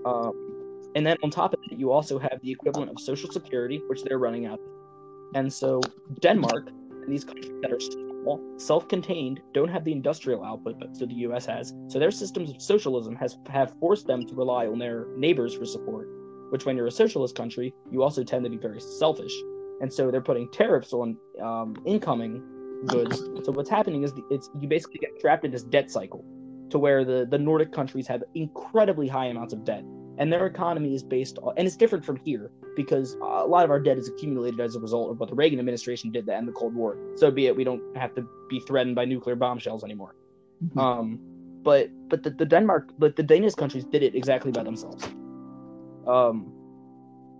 Um, 0.05 0.91
and 0.95 1.05
then 1.05 1.17
on 1.23 1.29
top 1.29 1.53
of 1.53 1.59
that, 1.69 1.79
you 1.79 1.91
also 1.91 2.17
have 2.17 2.39
the 2.41 2.51
equivalent 2.51 2.91
of 2.91 2.99
social 2.99 3.31
security 3.31 3.81
which 3.87 4.03
they're 4.03 4.17
running 4.17 4.45
out 4.45 4.59
and 5.35 5.51
so 5.51 5.81
denmark 6.21 6.69
and 6.69 7.11
these 7.11 7.23
countries 7.23 7.51
that 7.61 7.71
are 7.71 7.79
small 8.25 8.41
self-contained 8.57 9.41
don't 9.53 9.69
have 9.69 9.83
the 9.83 9.91
industrial 9.91 10.43
output 10.43 10.79
that 10.79 11.07
the 11.07 11.15
us 11.15 11.45
has 11.45 11.73
so 11.87 11.99
their 11.99 12.11
systems 12.11 12.49
of 12.49 12.61
socialism 12.61 13.15
has 13.15 13.37
have 13.49 13.73
forced 13.79 14.07
them 14.07 14.25
to 14.25 14.35
rely 14.35 14.67
on 14.67 14.79
their 14.79 15.07
neighbors 15.15 15.55
for 15.55 15.65
support 15.65 16.07
which 16.49 16.65
when 16.65 16.75
you're 16.75 16.87
a 16.87 16.91
socialist 16.91 17.35
country 17.35 17.73
you 17.91 18.03
also 18.03 18.23
tend 18.23 18.43
to 18.43 18.49
be 18.49 18.57
very 18.57 18.79
selfish 18.79 19.33
and 19.81 19.91
so 19.91 20.09
they're 20.09 20.21
putting 20.21 20.49
tariffs 20.51 20.93
on 20.93 21.17
um, 21.41 21.75
incoming 21.85 22.41
goods. 22.87 23.19
So 23.43 23.51
what's 23.51 23.69
happening 23.69 24.03
is 24.03 24.13
the, 24.13 24.23
it's 24.29 24.49
you 24.59 24.67
basically 24.67 24.99
get 24.99 25.19
trapped 25.19 25.45
in 25.45 25.51
this 25.51 25.63
debt 25.63 25.91
cycle 25.91 26.23
to 26.69 26.79
where 26.79 27.03
the 27.05 27.27
the 27.29 27.37
nordic 27.37 27.71
countries 27.71 28.07
have 28.07 28.23
incredibly 28.33 29.07
high 29.07 29.25
amounts 29.25 29.53
of 29.53 29.63
debt 29.63 29.83
and 30.17 30.31
their 30.31 30.45
economy 30.45 30.93
is 30.95 31.03
based 31.03 31.37
on 31.39 31.53
and 31.57 31.67
it's 31.67 31.75
different 31.75 32.03
from 32.05 32.17
here 32.17 32.51
because 32.75 33.13
a 33.21 33.45
lot 33.45 33.63
of 33.63 33.71
our 33.71 33.79
debt 33.79 33.97
is 33.97 34.07
accumulated 34.07 34.59
as 34.59 34.75
a 34.75 34.79
result 34.79 35.11
of 35.11 35.19
what 35.19 35.29
the 35.29 35.35
reagan 35.35 35.59
administration 35.59 36.11
did 36.11 36.25
to 36.25 36.35
end 36.35 36.47
the 36.47 36.51
cold 36.51 36.73
war. 36.73 36.97
So 37.15 37.31
be 37.31 37.47
it 37.47 37.55
we 37.55 37.63
don't 37.63 37.81
have 37.97 38.13
to 38.15 38.27
be 38.49 38.59
threatened 38.61 38.95
by 38.95 39.05
nuclear 39.05 39.35
bombshells 39.35 39.83
anymore. 39.83 40.15
Mhm. 40.63 40.81
um 40.81 41.19
but 41.63 41.89
but 42.09 42.23
the, 42.23 42.29
the 42.29 42.45
denmark 42.45 42.91
but 42.97 43.15
the 43.15 43.23
danish 43.23 43.55
countries 43.55 43.85
did 43.85 44.03
it 44.03 44.15
exactly 44.15 44.51
by 44.51 44.63
themselves. 44.63 45.03
Um 46.07 46.51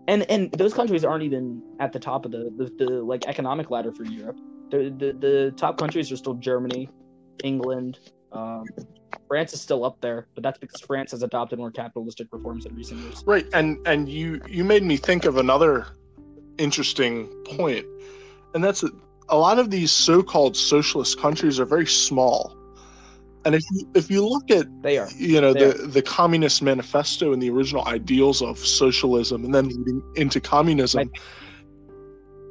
and 0.07 0.29
and 0.29 0.51
those 0.51 0.73
countries 0.73 1.03
aren't 1.05 1.23
even 1.23 1.61
at 1.79 1.93
the 1.93 1.99
top 1.99 2.25
of 2.25 2.31
the 2.31 2.51
the, 2.57 2.85
the 2.85 2.91
like 3.01 3.27
economic 3.27 3.69
ladder 3.71 3.91
for 3.91 4.03
europe. 4.03 4.37
The, 4.71 4.93
the 4.97 5.13
the 5.25 5.53
top 5.55 5.77
countries 5.77 6.11
are 6.11 6.17
still 6.17 6.33
germany 6.33 6.89
england 7.43 7.99
um 8.31 8.65
France 9.27 9.53
is 9.53 9.61
still 9.61 9.83
up 9.83 9.99
there, 10.01 10.27
but 10.35 10.43
that's 10.43 10.59
because 10.59 10.81
France 10.81 11.11
has 11.11 11.23
adopted 11.23 11.59
more 11.59 11.71
capitalistic 11.71 12.27
reforms 12.31 12.65
in 12.65 12.75
recent 12.75 12.99
years. 13.01 13.23
Right, 13.25 13.45
and 13.53 13.77
and 13.87 14.07
you 14.07 14.41
you 14.47 14.63
made 14.63 14.83
me 14.83 14.97
think 14.97 15.25
of 15.25 15.37
another 15.37 15.87
interesting 16.57 17.27
point, 17.45 17.85
and 18.53 18.63
that's 18.63 18.81
that 18.81 18.91
a 19.29 19.37
lot 19.37 19.57
of 19.57 19.71
these 19.71 19.91
so-called 19.91 20.55
socialist 20.55 21.19
countries 21.19 21.59
are 21.59 21.65
very 21.65 21.87
small, 21.87 22.55
and 23.45 23.55
if 23.55 23.63
you 23.71 23.89
if 23.95 24.11
you 24.11 24.27
look 24.27 24.51
at 24.51 24.67
They 24.83 24.97
are. 24.97 25.09
you 25.17 25.41
know 25.41 25.53
They 25.53 25.71
the 25.71 25.87
the 25.87 26.01
Communist 26.01 26.61
Manifesto 26.61 27.33
and 27.33 27.41
the 27.41 27.49
original 27.49 27.85
ideals 27.87 28.41
of 28.41 28.59
socialism, 28.59 29.43
and 29.45 29.53
then 29.53 29.69
leading 29.69 30.03
into 30.15 30.39
communism, 30.39 31.11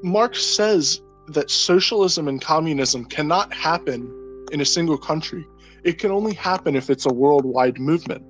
Marx 0.02 0.42
says 0.42 1.00
that 1.28 1.50
socialism 1.50 2.28
and 2.28 2.40
communism 2.40 3.04
cannot 3.04 3.52
happen 3.52 4.12
in 4.52 4.60
a 4.60 4.64
single 4.64 4.98
country. 4.98 5.46
It 5.84 5.98
can 5.98 6.10
only 6.10 6.34
happen 6.34 6.76
if 6.76 6.90
it's 6.90 7.06
a 7.06 7.12
worldwide 7.12 7.78
movement. 7.78 8.24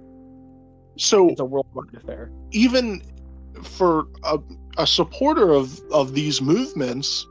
So 0.98 1.28
It's 1.30 1.40
a 1.40 1.44
worldwide 1.44 1.94
affair. 1.94 2.30
even 2.52 3.02
for 3.62 4.06
a, 4.24 4.38
a 4.78 4.86
supporter 4.86 5.52
of 5.52 5.80
of 5.92 6.14
these 6.14 6.42
movements 6.42 7.26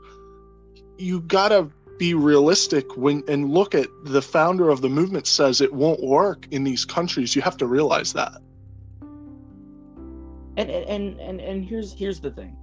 you 0.98 1.20
gotta 1.22 1.68
be 1.98 2.14
realistic 2.14 2.96
when 2.96 3.22
and 3.28 3.50
look 3.50 3.74
at 3.74 3.88
the 4.04 4.22
founder 4.22 4.68
of 4.70 4.80
the 4.80 4.88
movement 4.88 5.26
says 5.26 5.60
it 5.60 5.72
won't 5.74 6.02
work 6.02 6.46
in 6.50 6.64
these 6.64 6.84
countries 6.84 7.36
you 7.36 7.42
have 7.42 7.56
to 7.56 7.66
realize 7.66 8.12
that 8.12 8.40
And 10.56 10.70
and 10.70 10.84
and 10.88 11.20
and, 11.20 11.40
and 11.40 11.64
here's 11.64 11.92
here's 11.92 12.20
the 12.20 12.30
thing. 12.30 12.56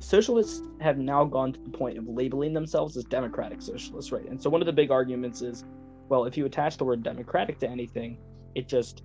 Socialists 0.00 0.62
have 0.80 0.98
now 0.98 1.24
gone 1.24 1.52
to 1.52 1.60
the 1.60 1.70
point 1.70 1.98
of 1.98 2.06
labeling 2.08 2.52
themselves 2.52 2.96
as 2.96 3.04
democratic 3.04 3.60
socialists, 3.60 4.12
right? 4.12 4.24
And 4.26 4.40
so 4.40 4.48
one 4.48 4.62
of 4.62 4.66
the 4.66 4.72
big 4.72 4.90
arguments 4.92 5.42
is, 5.42 5.64
well, 6.08 6.24
if 6.24 6.36
you 6.36 6.46
attach 6.46 6.76
the 6.76 6.84
word 6.84 7.02
democratic 7.02 7.58
to 7.60 7.68
anything, 7.68 8.18
it 8.54 8.68
just 8.68 9.02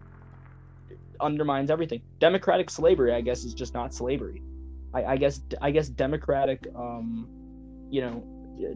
undermines 1.19 1.69
everything. 1.69 2.01
Democratic 2.19 2.69
slavery, 2.69 3.13
I 3.13 3.21
guess, 3.21 3.43
is 3.43 3.53
just 3.53 3.73
not 3.73 3.93
slavery. 3.93 4.41
I, 4.93 5.03
I 5.03 5.17
guess 5.17 5.41
I 5.61 5.71
guess 5.71 5.89
democratic 5.89 6.67
um, 6.75 7.27
you 7.89 8.01
know, 8.01 8.23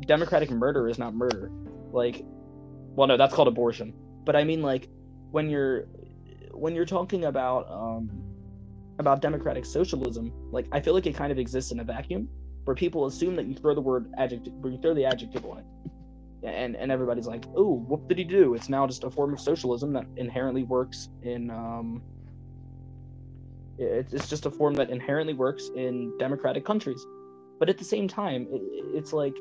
democratic 0.06 0.52
murder 0.52 0.88
is 0.88 1.00
not 1.00 1.16
murder. 1.16 1.52
Like, 1.92 2.24
well, 2.96 3.08
no, 3.08 3.18
that's 3.18 3.34
called 3.34 3.48
abortion. 3.48 3.94
But 4.26 4.36
I 4.36 4.44
mean, 4.44 4.62
like, 4.62 4.90
when 5.32 5.50
you're 5.50 5.86
when 6.54 6.76
you're 6.76 6.86
talking 6.86 7.26
about 7.26 7.68
um, 7.72 8.10
about 9.00 9.22
democratic 9.22 9.66
socialism, 9.66 10.32
like 10.52 10.68
I 10.72 10.80
feel 10.82 10.94
like 10.94 11.08
it 11.08 11.16
kind 11.16 11.32
of 11.32 11.40
exists 11.40 11.72
in 11.72 11.80
a 11.80 11.84
vacuum 11.84 12.30
where 12.66 12.76
people 12.76 13.06
assume 13.06 13.36
that 13.38 13.46
you 13.46 13.56
throw 13.56 13.74
the 13.74 13.82
word 13.82 14.12
adjective, 14.18 14.54
where 14.54 14.72
you 14.72 14.80
throw 14.82 14.94
the 14.94 15.06
adjective 15.06 15.46
on 15.46 15.60
it, 15.60 15.66
and 16.44 16.76
and 16.76 16.92
everybody's 16.92 17.28
like, 17.28 17.46
oh, 17.56 17.84
what 17.88 18.08
did 18.08 18.18
he 18.18 18.24
do? 18.24 18.54
It's 18.54 18.70
now 18.70 18.88
just 18.88 19.04
a 19.04 19.10
form 19.10 19.34
of 19.34 19.40
socialism 19.40 19.94
that 19.94 20.06
inherently 20.16 20.64
works 20.64 21.10
in 21.24 21.50
um, 21.50 22.02
it's 23.78 24.14
it's 24.14 24.30
just 24.30 24.46
a 24.46 24.52
form 24.52 24.74
that 24.76 24.90
inherently 24.90 25.34
works 25.34 25.70
in 25.76 26.18
democratic 26.18 26.66
countries. 26.66 27.06
But 27.60 27.70
at 27.70 27.78
the 27.78 27.84
same 27.84 28.08
time, 28.08 28.48
it, 28.52 28.62
it's 28.94 29.14
like 29.14 29.36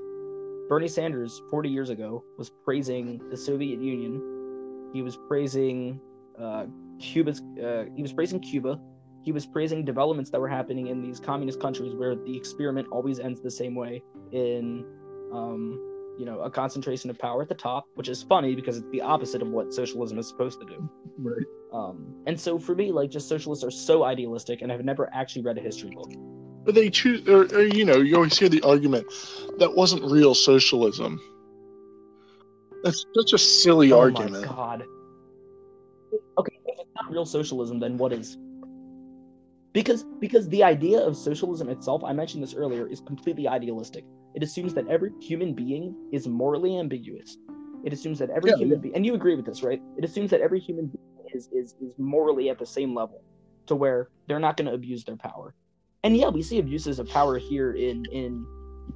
Bernie 0.68 0.88
Sanders 0.88 1.40
40 1.50 1.68
years 1.68 1.90
ago 1.90 2.24
was 2.38 2.50
praising 2.64 3.20
the 3.30 3.36
Soviet 3.36 3.80
Union. 3.80 4.90
He 4.92 5.02
was 5.02 5.16
praising 5.28 6.00
uh, 6.40 6.66
Cuba's. 7.00 7.40
Uh, 7.62 7.84
he 7.94 8.02
was 8.02 8.12
praising 8.12 8.40
Cuba. 8.40 8.80
He 9.22 9.32
was 9.32 9.44
praising 9.44 9.84
developments 9.84 10.30
that 10.30 10.40
were 10.40 10.48
happening 10.48 10.86
in 10.86 11.02
these 11.02 11.18
communist 11.18 11.60
countries 11.60 11.94
where 11.94 12.14
the 12.14 12.36
experiment 12.36 12.86
always 12.92 13.18
ends 13.18 13.40
the 13.40 13.50
same 13.50 13.74
way 13.74 14.00
in, 14.30 14.84
um, 15.32 15.95
you 16.18 16.24
know, 16.24 16.40
a 16.40 16.50
concentration 16.50 17.10
of 17.10 17.18
power 17.18 17.42
at 17.42 17.48
the 17.48 17.54
top, 17.54 17.86
which 17.94 18.08
is 18.08 18.22
funny 18.22 18.54
because 18.54 18.78
it's 18.78 18.90
the 18.90 19.00
opposite 19.00 19.42
of 19.42 19.48
what 19.48 19.72
socialism 19.72 20.18
is 20.18 20.28
supposed 20.28 20.60
to 20.60 20.66
do. 20.66 20.90
Right. 21.18 21.46
Um, 21.72 22.14
and 22.26 22.38
so 22.38 22.58
for 22.58 22.74
me, 22.74 22.92
like, 22.92 23.10
just 23.10 23.28
socialists 23.28 23.64
are 23.64 23.70
so 23.70 24.04
idealistic, 24.04 24.62
and 24.62 24.72
I've 24.72 24.84
never 24.84 25.12
actually 25.12 25.42
read 25.42 25.58
a 25.58 25.60
history 25.60 25.90
book. 25.90 26.12
But 26.64 26.74
they 26.74 26.90
choose, 26.90 27.28
or, 27.28 27.44
or 27.54 27.62
you 27.62 27.84
know, 27.84 27.96
you 27.96 28.16
always 28.16 28.38
hear 28.38 28.48
the 28.48 28.62
argument 28.62 29.06
that 29.58 29.74
wasn't 29.74 30.02
real 30.04 30.34
socialism. 30.34 31.20
That's 32.82 33.04
such 33.16 33.32
a 33.32 33.38
silly 33.38 33.92
oh 33.92 34.00
argument. 34.00 34.46
my 34.46 34.52
god. 34.52 34.84
Okay, 36.38 36.58
if 36.66 36.80
it's 36.80 36.90
not 36.94 37.10
real 37.10 37.26
socialism, 37.26 37.78
then 37.78 37.96
what 37.96 38.12
is? 38.12 38.36
Because 39.76 40.04
because 40.20 40.48
the 40.48 40.64
idea 40.64 40.98
of 40.98 41.14
socialism 41.14 41.68
itself, 41.68 42.02
I 42.02 42.14
mentioned 42.14 42.42
this 42.42 42.54
earlier, 42.54 42.88
is 42.88 43.00
completely 43.00 43.46
idealistic. 43.46 44.04
It 44.34 44.42
assumes 44.42 44.72
that 44.72 44.86
every 44.88 45.10
human 45.20 45.52
being 45.52 45.94
is 46.12 46.26
morally 46.26 46.78
ambiguous. 46.78 47.36
It 47.84 47.92
assumes 47.92 48.18
that 48.20 48.30
every 48.30 48.52
Yeah, 48.52 48.56
human 48.56 48.80
being, 48.80 48.94
and 48.94 49.04
you 49.04 49.12
agree 49.12 49.34
with 49.34 49.44
this, 49.44 49.62
right? 49.62 49.82
It 49.98 50.02
assumes 50.02 50.30
that 50.30 50.40
every 50.40 50.60
human 50.60 50.86
being 50.86 51.28
is 51.34 51.50
is 51.52 51.74
is 51.82 51.92
morally 51.98 52.48
at 52.48 52.58
the 52.58 52.64
same 52.64 52.94
level, 52.94 53.20
to 53.66 53.76
where 53.76 54.08
they're 54.26 54.40
not 54.40 54.56
going 54.56 54.64
to 54.64 54.72
abuse 54.72 55.04
their 55.04 55.16
power. 55.16 55.54
And 56.04 56.16
yeah, 56.16 56.30
we 56.30 56.40
see 56.40 56.58
abuses 56.58 56.98
of 56.98 57.06
power 57.10 57.36
here 57.36 57.72
in 57.72 58.06
in 58.10 58.46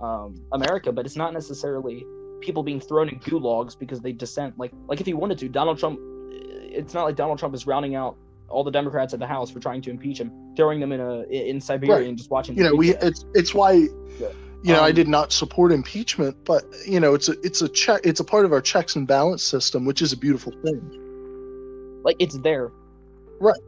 um, 0.01 0.41
America, 0.55 0.93
but 0.93 1.05
it's 1.05 1.17
not 1.25 1.35
necessarily 1.35 2.07
people 2.41 2.63
being 2.63 2.81
thrown 2.81 3.11
in 3.11 3.21
gulags 3.21 3.79
because 3.79 4.01
they 4.01 4.13
dissent. 4.13 4.59
Like 4.59 4.73
like 4.89 4.99
if 5.03 5.07
he 5.07 5.13
wanted 5.13 5.37
to, 5.41 5.49
Donald 5.51 5.79
Trump. 5.79 6.01
It's 6.73 6.95
not 6.95 7.05
like 7.05 7.17
Donald 7.17 7.39
Trump 7.39 7.55
is 7.55 7.67
rounding 7.67 7.97
out 7.97 8.17
all 8.51 8.65
the 8.65 8.71
Democrats 8.71 9.15
at 9.15 9.21
the 9.21 9.27
House 9.27 9.51
for 9.51 9.61
trying 9.61 9.81
to 9.83 9.91
impeach 9.91 10.19
him, 10.21 10.31
throwing 10.57 10.81
them 10.81 10.93
in 10.93 11.01
a 11.01 11.23
in 11.25 11.61
Siberia 11.61 11.97
Right. 11.97 12.09
and 12.09 12.19
just 12.19 12.31
watching. 12.31 12.57
You 12.57 12.65
know, 12.65 12.75
we 12.75 12.93
that. 12.93 13.05
it's 13.05 13.25
it's 13.35 13.55
why 13.55 13.73
you 13.73 14.73
know 14.75 14.83
I 14.83 14.89
Um, 14.91 14.95
did 14.95 15.09
not 15.09 15.33
support 15.33 15.73
impeachment, 15.73 16.37
but 16.45 16.65
you 16.87 17.01
know 17.01 17.15
it's 17.15 17.29
a 17.29 17.35
it's 17.43 17.63
a 17.63 17.69
check 17.69 18.01
it's 18.05 18.21
a 18.21 18.25
part 18.25 18.45
of 18.45 18.53
our 18.53 18.61
checks 18.61 18.97
and 18.97 19.07
balance 19.07 19.43
system, 19.43 19.85
which 19.85 20.03
is 20.03 20.13
a 20.13 20.17
beautiful 20.17 20.53
thing. 20.65 20.81
like 22.05 22.17
it's 22.19 22.39
there 22.39 22.71
Right. 23.41 23.61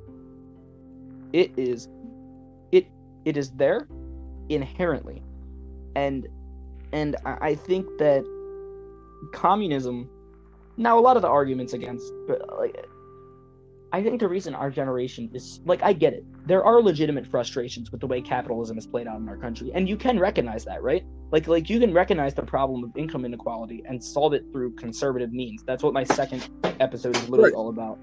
it 1.33 1.51
is 1.57 1.88
it 2.73 2.87
it 3.25 3.37
is 3.37 3.51
there 3.53 3.87
inherently 4.49 5.23
and 5.97 6.27
and 6.92 7.16
i 7.25 7.37
I 7.51 7.55
think 7.55 7.87
that 7.99 8.23
communism 9.33 10.09
now 10.77 10.99
a 10.99 11.01
lot 11.09 11.16
of 11.16 11.23
the 11.23 11.29
arguments 11.29 11.73
against 11.73 12.11
but 12.27 12.38
like 12.59 12.75
i 13.92 14.02
think 14.02 14.20
the 14.20 14.28
reason 14.28 14.55
our 14.55 14.70
generation 14.70 15.31
is 15.35 15.61
like 15.64 15.83
i 15.83 15.92
get 15.92 16.12
it. 16.12 16.24
There 16.46 16.64
are 16.64 16.83
legitimate 16.83 17.26
frustrations 17.26 17.92
with 17.92 18.00
the 18.00 18.07
way 18.09 18.20
capitalism 18.20 18.76
is 18.76 18.87
played 18.87 19.07
out 19.07 19.20
in 19.20 19.28
our 19.28 19.37
country 19.37 19.70
and 19.74 19.88
you 19.88 19.96
can 19.96 20.18
recognize 20.18 20.64
that 20.64 20.83
right? 20.83 21.05
Like 21.31 21.46
like 21.46 21.70
you 21.70 21.78
can 21.78 21.92
recognize 21.94 22.35
the 22.35 22.42
problem 22.42 22.83
of 22.85 22.90
income 22.96 23.24
inequality 23.24 23.83
and 23.88 24.02
solve 24.02 24.33
it 24.35 24.42
through 24.52 24.74
conservative 24.74 25.33
means. 25.33 25.62
That's 25.66 25.83
what 25.85 25.94
my 25.94 26.05
second 26.05 26.48
episode 26.81 27.16
is 27.16 27.28
literally 27.28 27.52
Right. 27.52 27.59
all 27.59 27.68
about. 27.68 27.98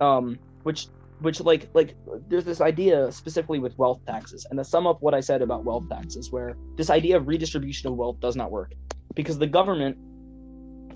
Um 0.00 0.38
which 0.64 0.88
which 1.20 1.40
like 1.40 1.68
like 1.74 1.96
there's 2.28 2.44
this 2.44 2.60
idea 2.60 3.10
specifically 3.10 3.58
with 3.58 3.76
wealth 3.78 4.00
taxes 4.06 4.46
and 4.50 4.58
to 4.58 4.64
sum 4.64 4.86
up 4.86 4.98
what 5.00 5.14
i 5.14 5.20
said 5.20 5.42
about 5.42 5.64
wealth 5.64 5.88
taxes 5.90 6.30
where 6.30 6.56
this 6.76 6.90
idea 6.90 7.16
of 7.16 7.26
redistribution 7.26 7.88
of 7.90 7.96
wealth 7.96 8.20
does 8.20 8.36
not 8.36 8.50
work 8.50 8.72
because 9.14 9.38
the 9.38 9.46
government 9.46 9.96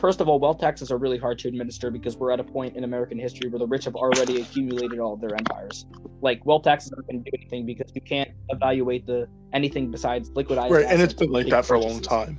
first 0.02 0.20
of 0.20 0.28
all 0.28 0.38
wealth 0.38 0.58
taxes 0.58 0.90
are 0.90 0.98
really 0.98 1.16
hard 1.16 1.38
to 1.38 1.48
administer 1.48 1.90
because 1.90 2.16
we're 2.16 2.32
at 2.32 2.40
a 2.40 2.44
point 2.44 2.76
in 2.76 2.84
american 2.84 3.18
history 3.18 3.48
where 3.48 3.60
the 3.60 3.66
rich 3.66 3.84
have 3.84 3.94
already 3.94 4.40
accumulated 4.40 4.98
all 4.98 5.14
of 5.14 5.20
their 5.20 5.34
empires 5.34 5.86
like 6.22 6.44
wealth 6.44 6.64
taxes 6.64 6.92
aren't 6.92 7.06
going 7.06 7.22
to 7.22 7.30
do 7.30 7.36
anything 7.40 7.64
because 7.64 7.90
you 7.94 8.00
can't 8.00 8.30
evaluate 8.50 9.06
the 9.06 9.28
anything 9.52 9.90
besides 9.90 10.30
liquidized 10.30 10.70
Right, 10.70 10.86
and 10.86 11.02
it's 11.02 11.14
been 11.14 11.30
like 11.30 11.48
that 11.48 11.66
for 11.66 11.74
a 11.74 11.80
long 11.80 12.00
time. 12.00 12.38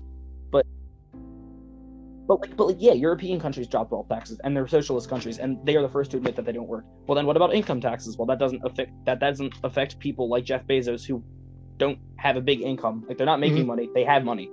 But 2.25 2.39
like, 2.39 2.55
but 2.55 2.67
like, 2.67 2.77
yeah, 2.79 2.93
European 2.93 3.39
countries 3.39 3.67
drop 3.67 3.91
wealth 3.91 4.07
taxes, 4.07 4.39
and 4.43 4.55
they're 4.55 4.67
socialist 4.67 5.09
countries, 5.09 5.39
and 5.39 5.63
they 5.65 5.75
are 5.75 5.81
the 5.81 5.89
first 5.89 6.11
to 6.11 6.17
admit 6.17 6.37
that 6.37 6.45
they 6.45 6.53
don't 6.53 6.69
work. 6.69 6.85
Well, 7.05 7.15
then 7.15 7.25
what 7.25 7.35
about 7.35 7.53
income 7.53 7.81
taxes? 7.81 8.17
Well, 8.17 8.25
that 8.27 8.39
doesn't 8.39 8.61
affect 8.63 8.91
that 9.05 9.19
doesn't 9.19 9.53
affect 9.63 9.99
people 9.99 10.29
like 10.29 10.45
Jeff 10.45 10.65
Bezos 10.65 11.05
who 11.05 11.21
don't 11.77 11.99
have 12.15 12.37
a 12.37 12.41
big 12.41 12.61
income. 12.61 13.03
Like 13.07 13.17
they're 13.17 13.25
not 13.25 13.41
making 13.41 13.59
mm-hmm. 13.59 13.67
money; 13.67 13.89
they 13.93 14.05
have 14.05 14.23
money. 14.23 14.49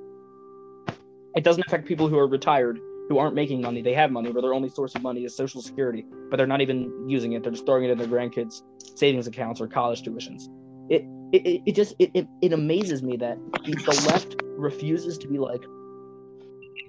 It 1.36 1.44
doesn't 1.44 1.64
affect 1.66 1.86
people 1.86 2.08
who 2.08 2.18
are 2.18 2.26
retired 2.26 2.80
who 3.10 3.18
aren't 3.18 3.34
making 3.34 3.60
money; 3.60 3.82
they 3.82 3.92
have 3.92 4.10
money, 4.10 4.30
where 4.30 4.40
their 4.40 4.54
only 4.54 4.70
source 4.70 4.94
of 4.94 5.02
money 5.02 5.24
is 5.24 5.36
Social 5.36 5.60
Security, 5.60 6.06
but 6.30 6.38
they're 6.38 6.46
not 6.46 6.62
even 6.62 7.06
using 7.06 7.32
it; 7.32 7.42
they're 7.42 7.52
just 7.52 7.66
throwing 7.66 7.84
it 7.84 7.90
in 7.90 7.98
their 7.98 8.06
grandkids' 8.06 8.62
savings 8.96 9.26
accounts 9.26 9.60
or 9.60 9.68
college 9.68 10.02
tuitions. 10.02 10.44
It 10.88 11.04
it, 11.32 11.46
it, 11.46 11.62
it 11.66 11.74
just 11.74 11.94
it, 11.98 12.10
it, 12.14 12.26
it 12.40 12.52
amazes 12.54 13.02
me 13.02 13.18
that 13.18 13.36
the, 13.66 13.74
the 13.74 14.02
left 14.08 14.36
refuses 14.56 15.18
to 15.18 15.28
be 15.28 15.38
like 15.38 15.62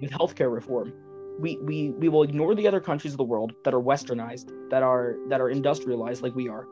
with 0.00 0.10
healthcare 0.10 0.52
reform 0.52 0.92
we, 1.38 1.58
we 1.62 1.90
we 1.90 2.08
will 2.08 2.22
ignore 2.22 2.54
the 2.54 2.68
other 2.68 2.80
countries 2.80 3.12
of 3.12 3.18
the 3.18 3.24
world 3.24 3.52
that 3.64 3.74
are 3.74 3.80
westernized 3.80 4.50
that 4.70 4.82
are 4.82 5.16
that 5.28 5.40
are 5.40 5.50
industrialized 5.50 6.22
like 6.22 6.34
we 6.34 6.48
are. 6.48 6.66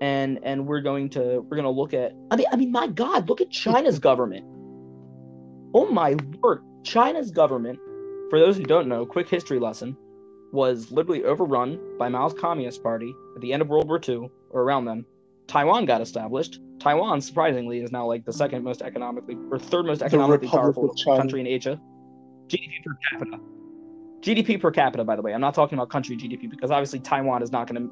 And 0.00 0.40
and 0.42 0.66
we're 0.66 0.80
going 0.80 1.08
to 1.10 1.40
we're 1.40 1.56
going 1.56 1.64
to 1.64 1.70
look 1.70 1.94
at 1.94 2.12
i 2.30 2.36
mean 2.36 2.46
i 2.52 2.56
mean 2.56 2.70
my 2.70 2.86
god 2.86 3.28
look 3.28 3.40
at 3.40 3.50
china's 3.50 3.98
government. 3.98 4.44
Oh 5.74 5.86
my 5.90 6.16
word 6.42 6.62
china's 6.82 7.30
government 7.30 7.78
for 8.30 8.38
those 8.38 8.56
who 8.56 8.64
don't 8.64 8.88
know 8.88 9.06
quick 9.06 9.28
history 9.28 9.58
lesson 9.58 9.96
was 10.52 10.90
literally 10.90 11.24
overrun 11.24 11.78
by 11.98 12.08
mao's 12.08 12.34
communist 12.34 12.82
party 12.82 13.14
at 13.34 13.40
the 13.40 13.52
end 13.52 13.62
of 13.62 13.68
world 13.68 13.88
war 13.88 14.00
ii 14.08 14.28
or 14.50 14.62
around 14.62 14.84
then. 14.84 15.04
Taiwan 15.46 15.84
got 15.84 16.00
established. 16.00 16.60
Taiwan 16.80 17.20
surprisingly 17.20 17.80
is 17.80 17.92
now 17.92 18.06
like 18.06 18.24
the 18.24 18.32
second 18.32 18.64
most 18.64 18.82
economically 18.82 19.36
or 19.50 19.58
third 19.58 19.86
most 19.86 20.02
economically 20.02 20.48
powerful 20.48 20.94
country 21.04 21.40
in 21.40 21.46
asia. 21.46 21.80
Gdp 22.48 22.84
per 22.84 22.98
capita. 23.10 23.40
GDP 24.20 24.60
per 24.60 24.70
capita, 24.70 25.04
by 25.04 25.14
the 25.14 25.22
way. 25.22 25.32
I'm 25.32 25.40
not 25.40 25.54
talking 25.54 25.78
about 25.78 25.90
country 25.90 26.16
GDP 26.16 26.50
because 26.50 26.70
obviously 26.70 26.98
Taiwan 26.98 27.42
is 27.42 27.52
not 27.52 27.68
going 27.68 27.82
to 27.82 27.90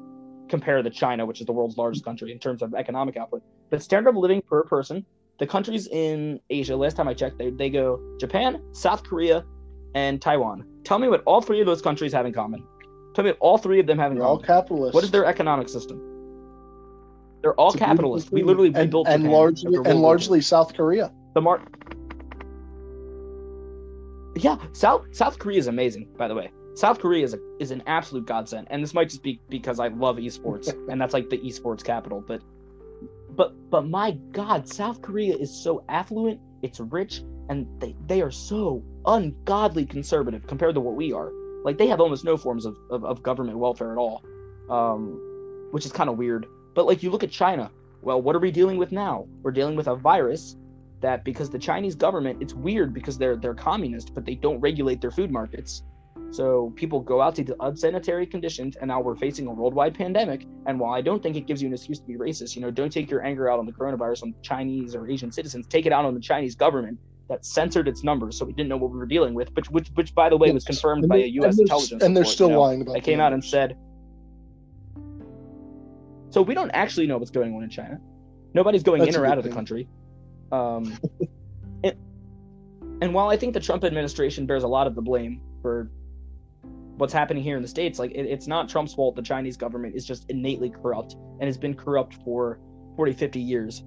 compare 0.49 0.81
to 0.81 0.89
China, 0.89 1.25
which 1.25 1.39
is 1.39 1.45
the 1.45 1.53
world's 1.53 1.77
largest 1.77 2.03
country 2.03 2.31
in 2.31 2.39
terms 2.39 2.61
of 2.61 2.73
economic 2.73 3.15
output. 3.17 3.41
But 3.69 3.81
standard 3.81 4.09
of 4.09 4.15
living 4.15 4.41
per 4.41 4.63
person, 4.63 5.05
the 5.39 5.47
countries 5.47 5.87
in 5.87 6.39
Asia, 6.49 6.75
last 6.75 6.97
time 6.97 7.07
I 7.07 7.13
checked, 7.13 7.37
they, 7.37 7.51
they 7.51 7.69
go 7.69 7.99
Japan, 8.19 8.61
South 8.73 9.03
Korea, 9.03 9.43
and 9.95 10.21
Taiwan. 10.21 10.65
Tell 10.83 10.99
me 10.99 11.07
what 11.07 11.23
all 11.25 11.41
three 11.41 11.59
of 11.61 11.65
those 11.65 11.81
countries 11.81 12.13
have 12.13 12.25
in 12.25 12.33
common. 12.33 12.63
Tell 13.15 13.23
me 13.25 13.31
what 13.31 13.37
all 13.39 13.57
three 13.57 13.79
of 13.79 13.87
them 13.87 13.97
have 13.97 14.11
in 14.11 14.17
common. 14.17 14.19
They're 14.19 14.27
all 14.27 14.37
common. 14.37 14.61
capitalists. 14.61 14.93
What 14.93 15.03
is 15.03 15.11
their 15.11 15.25
economic 15.25 15.69
system? 15.69 15.99
They're 17.41 17.53
all 17.55 17.67
It's 17.67 17.75
a 17.75 17.77
beautiful 17.79 17.95
capitalists. 17.95 18.31
We 18.31 18.43
literally 18.43 18.67
and, 18.69 18.77
rebuilt 18.77 19.07
and 19.07 19.23
Japan 19.23 19.31
largely 19.31 19.75
and 19.89 20.01
largely 20.01 20.41
South 20.41 20.73
Korea. 20.75 21.11
the 21.33 21.41
mar 21.41 21.61
yeah 24.37 24.57
south 24.73 25.05
south 25.11 25.39
korea 25.39 25.57
is 25.57 25.67
amazing 25.67 26.07
by 26.17 26.27
the 26.27 26.35
way 26.35 26.51
south 26.75 26.99
korea 26.99 27.23
is 27.23 27.33
a, 27.33 27.39
is 27.59 27.71
an 27.71 27.81
absolute 27.87 28.25
godsend 28.25 28.67
and 28.69 28.83
this 28.83 28.93
might 28.93 29.09
just 29.09 29.23
be 29.23 29.39
because 29.49 29.79
i 29.79 29.87
love 29.87 30.17
esports 30.17 30.67
and 30.89 30.99
that's 30.99 31.13
like 31.13 31.29
the 31.29 31.37
esports 31.37 31.83
capital 31.83 32.23
but 32.27 32.41
but 33.35 33.53
but 33.69 33.87
my 33.87 34.11
god 34.31 34.67
south 34.67 35.01
korea 35.01 35.35
is 35.35 35.49
so 35.63 35.83
affluent 35.87 36.39
it's 36.61 36.79
rich 36.79 37.21
and 37.49 37.67
they 37.79 37.95
they 38.07 38.21
are 38.21 38.31
so 38.31 38.83
ungodly 39.05 39.85
conservative 39.85 40.45
compared 40.47 40.75
to 40.75 40.81
what 40.81 40.95
we 40.95 41.13
are 41.13 41.31
like 41.63 41.77
they 41.77 41.87
have 41.87 41.99
almost 41.99 42.23
no 42.23 42.37
forms 42.37 42.65
of, 42.65 42.75
of, 42.89 43.03
of 43.05 43.23
government 43.23 43.57
welfare 43.57 43.91
at 43.91 43.97
all 43.97 44.23
um 44.69 45.69
which 45.71 45.85
is 45.85 45.91
kind 45.91 46.09
of 46.09 46.17
weird 46.17 46.45
but 46.73 46.85
like 46.85 47.03
you 47.03 47.09
look 47.09 47.23
at 47.23 47.31
china 47.31 47.69
well 48.01 48.21
what 48.21 48.35
are 48.35 48.39
we 48.39 48.51
dealing 48.51 48.77
with 48.77 48.91
now 48.91 49.27
we're 49.43 49.51
dealing 49.51 49.75
with 49.75 49.87
a 49.87 49.95
virus 49.95 50.55
that 51.01 51.23
because 51.23 51.49
the 51.49 51.59
Chinese 51.59 51.95
government, 51.95 52.41
it's 52.41 52.53
weird 52.53 52.93
because 52.93 53.17
they're 53.17 53.35
they're 53.35 53.53
communist, 53.53 54.13
but 54.13 54.25
they 54.25 54.35
don't 54.35 54.59
regulate 54.59 55.01
their 55.01 55.11
food 55.11 55.31
markets. 55.31 55.83
So 56.31 56.73
people 56.75 56.99
go 56.99 57.21
out 57.21 57.35
to 57.35 57.55
unsanitary 57.61 58.25
conditions, 58.25 58.75
and 58.75 58.87
now 58.87 58.99
we're 58.99 59.15
facing 59.15 59.47
a 59.47 59.51
worldwide 59.51 59.93
pandemic. 59.93 60.47
And 60.65 60.79
while 60.79 60.93
I 60.93 61.01
don't 61.01 61.21
think 61.21 61.35
it 61.35 61.45
gives 61.45 61.61
you 61.61 61.67
an 61.67 61.73
excuse 61.73 61.99
to 61.99 62.07
be 62.07 62.15
racist, 62.15 62.55
you 62.55 62.61
know, 62.61 62.71
don't 62.71 62.91
take 62.91 63.09
your 63.09 63.23
anger 63.23 63.49
out 63.49 63.59
on 63.59 63.65
the 63.65 63.71
coronavirus 63.71 64.23
on 64.23 64.35
Chinese 64.41 64.95
or 64.95 65.07
Asian 65.07 65.31
citizens. 65.31 65.67
Take 65.67 65.85
it 65.85 65.93
out 65.93 66.05
on 66.05 66.13
the 66.13 66.19
Chinese 66.19 66.55
government 66.55 66.97
that 67.29 67.43
censored 67.45 67.87
its 67.87 68.03
numbers, 68.03 68.37
so 68.37 68.45
we 68.45 68.53
didn't 68.53 68.69
know 68.69 68.77
what 68.77 68.91
we 68.91 68.97
were 68.97 69.05
dealing 69.07 69.33
with. 69.33 69.51
Which, 69.55 69.69
which, 69.71 69.89
which 69.95 70.13
by 70.13 70.29
the 70.29 70.37
way, 70.37 70.51
was 70.51 70.63
confirmed 70.63 71.03
And 71.03 71.09
by 71.09 71.17
they- 71.17 71.23
a 71.23 71.27
U.S. 71.27 71.53
and 71.53 71.61
intelligence. 71.61 72.03
and 72.03 72.15
they're 72.15 72.21
report, 72.21 72.33
still 72.33 72.47
you 72.49 72.53
know? 72.53 72.61
lying 72.61 72.81
about 72.81 72.93
They 72.93 72.99
the 72.99 73.05
came 73.05 73.19
out 73.19 73.33
and 73.33 73.43
said. 73.43 73.75
So 76.29 76.41
we 76.41 76.53
don't 76.53 76.71
actually 76.71 77.07
know 77.07 77.17
what's 77.17 77.31
going 77.31 77.55
on 77.55 77.63
in 77.63 77.69
China. 77.69 77.99
Nobody's 78.53 78.83
going 78.83 79.01
That's 79.03 79.15
in 79.15 79.21
or 79.21 79.25
out 79.25 79.37
of 79.37 79.43
the 79.43 79.49
thing. 79.49 79.55
country. 79.55 79.87
Um, 80.51 80.97
and, 81.83 81.95
and 83.01 83.13
while 83.13 83.29
I 83.29 83.37
think 83.37 83.53
the 83.53 83.59
Trump 83.59 83.83
administration 83.83 84.45
bears 84.45 84.63
a 84.63 84.67
lot 84.67 84.85
of 84.87 84.95
the 84.95 85.01
blame 85.01 85.41
for 85.61 85.89
what's 86.97 87.13
happening 87.13 87.41
here 87.43 87.55
in 87.55 87.61
the 87.61 87.67
states, 87.67 87.99
like 87.99 88.11
it, 88.11 88.25
it's 88.25 88.47
not 88.47 88.69
Trump's 88.69 88.93
fault. 88.93 89.15
The 89.15 89.21
Chinese 89.21 89.57
government 89.57 89.95
is 89.95 90.05
just 90.05 90.29
innately 90.29 90.69
corrupt 90.69 91.13
and 91.39 91.43
has 91.43 91.57
been 91.57 91.73
corrupt 91.73 92.15
for 92.23 92.59
40, 92.97 93.13
50 93.13 93.39
years. 93.39 93.83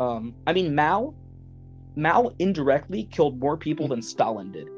Um, 0.00 0.34
I 0.46 0.52
mean, 0.52 0.74
Mao, 0.74 1.14
Mao 1.96 2.32
indirectly 2.38 3.04
killed 3.04 3.38
more 3.40 3.56
people 3.56 3.86
hmm. 3.86 3.90
than 3.90 4.02
Stalin 4.02 4.52
did, 4.52 4.68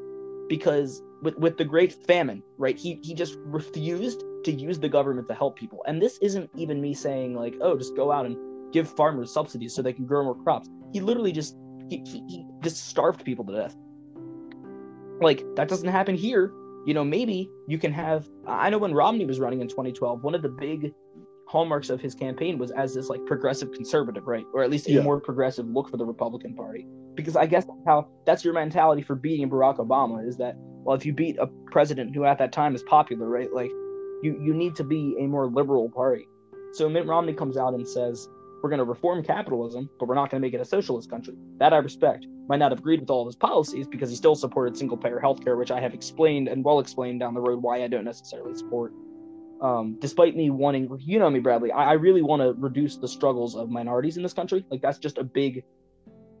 because 0.49 1.01
with 1.21 1.37
with 1.37 1.57
the 1.57 1.65
Great 1.65 1.93
Famine, 1.93 2.43
right? 2.57 2.77
He 2.77 2.99
he 3.03 3.13
just 3.13 3.37
refused 3.45 4.23
to 4.43 4.51
use 4.51 4.79
the 4.79 4.89
government 4.89 5.27
to 5.27 5.35
help 5.35 5.55
people. 5.55 5.83
And 5.87 6.01
this 6.01 6.17
isn't 6.19 6.49
even 6.55 6.81
me 6.81 6.93
saying 6.93 7.35
like, 7.35 7.55
oh, 7.61 7.77
just 7.77 7.95
go 7.95 8.11
out 8.11 8.25
and 8.25 8.35
give 8.73 8.89
farmers 8.89 9.31
subsidies 9.31 9.73
so 9.73 9.81
they 9.81 9.93
can 9.93 10.05
grow 10.05 10.23
more 10.23 10.35
crops. 10.35 10.69
He 10.93 10.99
literally 10.99 11.31
just 11.31 11.55
he, 11.89 12.03
he, 12.05 12.23
he 12.27 12.45
just 12.61 12.87
starved 12.87 13.23
people 13.23 13.45
to 13.45 13.53
death. 13.53 13.75
Like 15.19 15.43
that 15.55 15.67
doesn't 15.67 15.89
happen 15.89 16.15
here. 16.15 16.51
You 16.85 16.95
know, 16.95 17.03
maybe 17.03 17.49
you 17.67 17.77
can 17.77 17.91
have. 17.91 18.27
I 18.47 18.69
know 18.69 18.79
when 18.79 18.93
Romney 18.93 19.25
was 19.25 19.39
running 19.39 19.61
in 19.61 19.67
2012, 19.67 20.23
one 20.23 20.33
of 20.33 20.41
the 20.41 20.49
big 20.49 20.93
hallmarks 21.51 21.89
of 21.89 21.99
his 21.99 22.15
campaign 22.15 22.57
was 22.57 22.71
as 22.71 22.93
this 22.93 23.09
like 23.09 23.25
progressive 23.25 23.73
conservative, 23.73 24.25
right? 24.25 24.45
Or 24.53 24.63
at 24.63 24.69
least 24.69 24.87
a 24.87 24.93
Yeah. 24.93 25.01
more 25.01 25.19
progressive 25.19 25.67
look 25.67 25.89
for 25.89 25.97
the 25.97 26.05
Republican 26.05 26.55
Party. 26.55 26.87
Because 27.15 27.35
I 27.35 27.45
guess 27.45 27.65
that's 27.65 27.85
how 27.85 28.07
that's 28.25 28.45
your 28.45 28.53
mentality 28.53 29.01
for 29.01 29.15
beating 29.15 29.49
Barack 29.49 29.77
Obama 29.77 30.25
is 30.25 30.37
that 30.37 30.55
well, 30.83 30.95
if 30.95 31.05
you 31.05 31.13
beat 31.13 31.37
a 31.37 31.47
president 31.69 32.15
who 32.15 32.23
at 32.23 32.39
that 32.39 32.51
time 32.53 32.73
is 32.73 32.83
popular, 32.83 33.27
right? 33.27 33.51
Like 33.53 33.69
you 34.23 34.39
you 34.41 34.53
need 34.53 34.75
to 34.77 34.83
be 34.85 35.15
a 35.19 35.27
more 35.27 35.47
liberal 35.47 35.89
party. 35.89 36.25
So 36.71 36.87
Mitt 36.87 37.05
Romney 37.05 37.33
comes 37.33 37.57
out 37.57 37.73
and 37.73 37.85
says, 37.85 38.29
"We're 38.63 38.69
going 38.69 38.79
to 38.79 38.85
reform 38.85 39.21
capitalism, 39.21 39.89
but 39.99 40.07
we're 40.07 40.15
not 40.15 40.29
going 40.31 40.41
to 40.41 40.47
make 40.47 40.53
it 40.53 40.61
a 40.61 40.65
socialist 40.65 41.09
country." 41.09 41.35
That 41.57 41.73
I 41.73 41.77
respect. 41.77 42.25
Might 42.47 42.57
not 42.57 42.71
have 42.71 42.79
agreed 42.79 43.01
with 43.01 43.09
all 43.09 43.21
of 43.21 43.27
his 43.27 43.35
policies 43.35 43.87
because 43.87 44.09
he 44.09 44.15
still 44.15 44.35
supported 44.35 44.75
single-payer 44.77 45.19
healthcare, 45.23 45.57
which 45.57 45.71
I 45.71 45.79
have 45.79 45.93
explained 45.93 46.47
and 46.47 46.63
well 46.63 46.79
explained 46.79 47.19
down 47.19 47.33
the 47.33 47.41
road 47.41 47.61
why 47.61 47.83
I 47.83 47.87
don't 47.87 48.05
necessarily 48.05 48.55
support. 48.55 48.93
Um, 49.61 49.97
despite 49.99 50.35
me 50.35 50.49
wanting, 50.49 50.89
you 50.99 51.19
know 51.19 51.29
me, 51.29 51.39
Bradley, 51.39 51.71
I, 51.71 51.91
I 51.91 51.93
really 51.93 52.23
want 52.23 52.41
to 52.41 52.53
reduce 52.59 52.97
the 52.97 53.07
struggles 53.07 53.55
of 53.55 53.69
minorities 53.69 54.17
in 54.17 54.23
this 54.23 54.33
country. 54.33 54.65
Like 54.71 54.81
that's 54.81 54.97
just 54.97 55.19
a 55.19 55.23
big 55.23 55.63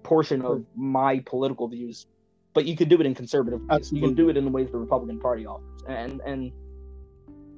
portion 0.03 0.41
of 0.41 0.65
my 0.75 1.19
political 1.25 1.67
views. 1.67 2.07
But 2.53 2.65
you 2.65 2.75
could 2.75 2.89
do 2.89 2.99
it 2.99 3.05
in 3.05 3.13
conservative 3.15 3.61
ways. 3.69 3.91
You 3.93 4.01
can 4.01 4.15
do 4.15 4.29
it 4.29 4.37
in 4.37 4.43
the 4.45 4.51
ways 4.51 4.71
the 4.71 4.77
Republican 4.79 5.19
Party 5.19 5.45
offers, 5.45 5.83
and 5.87 6.19
and 6.25 6.51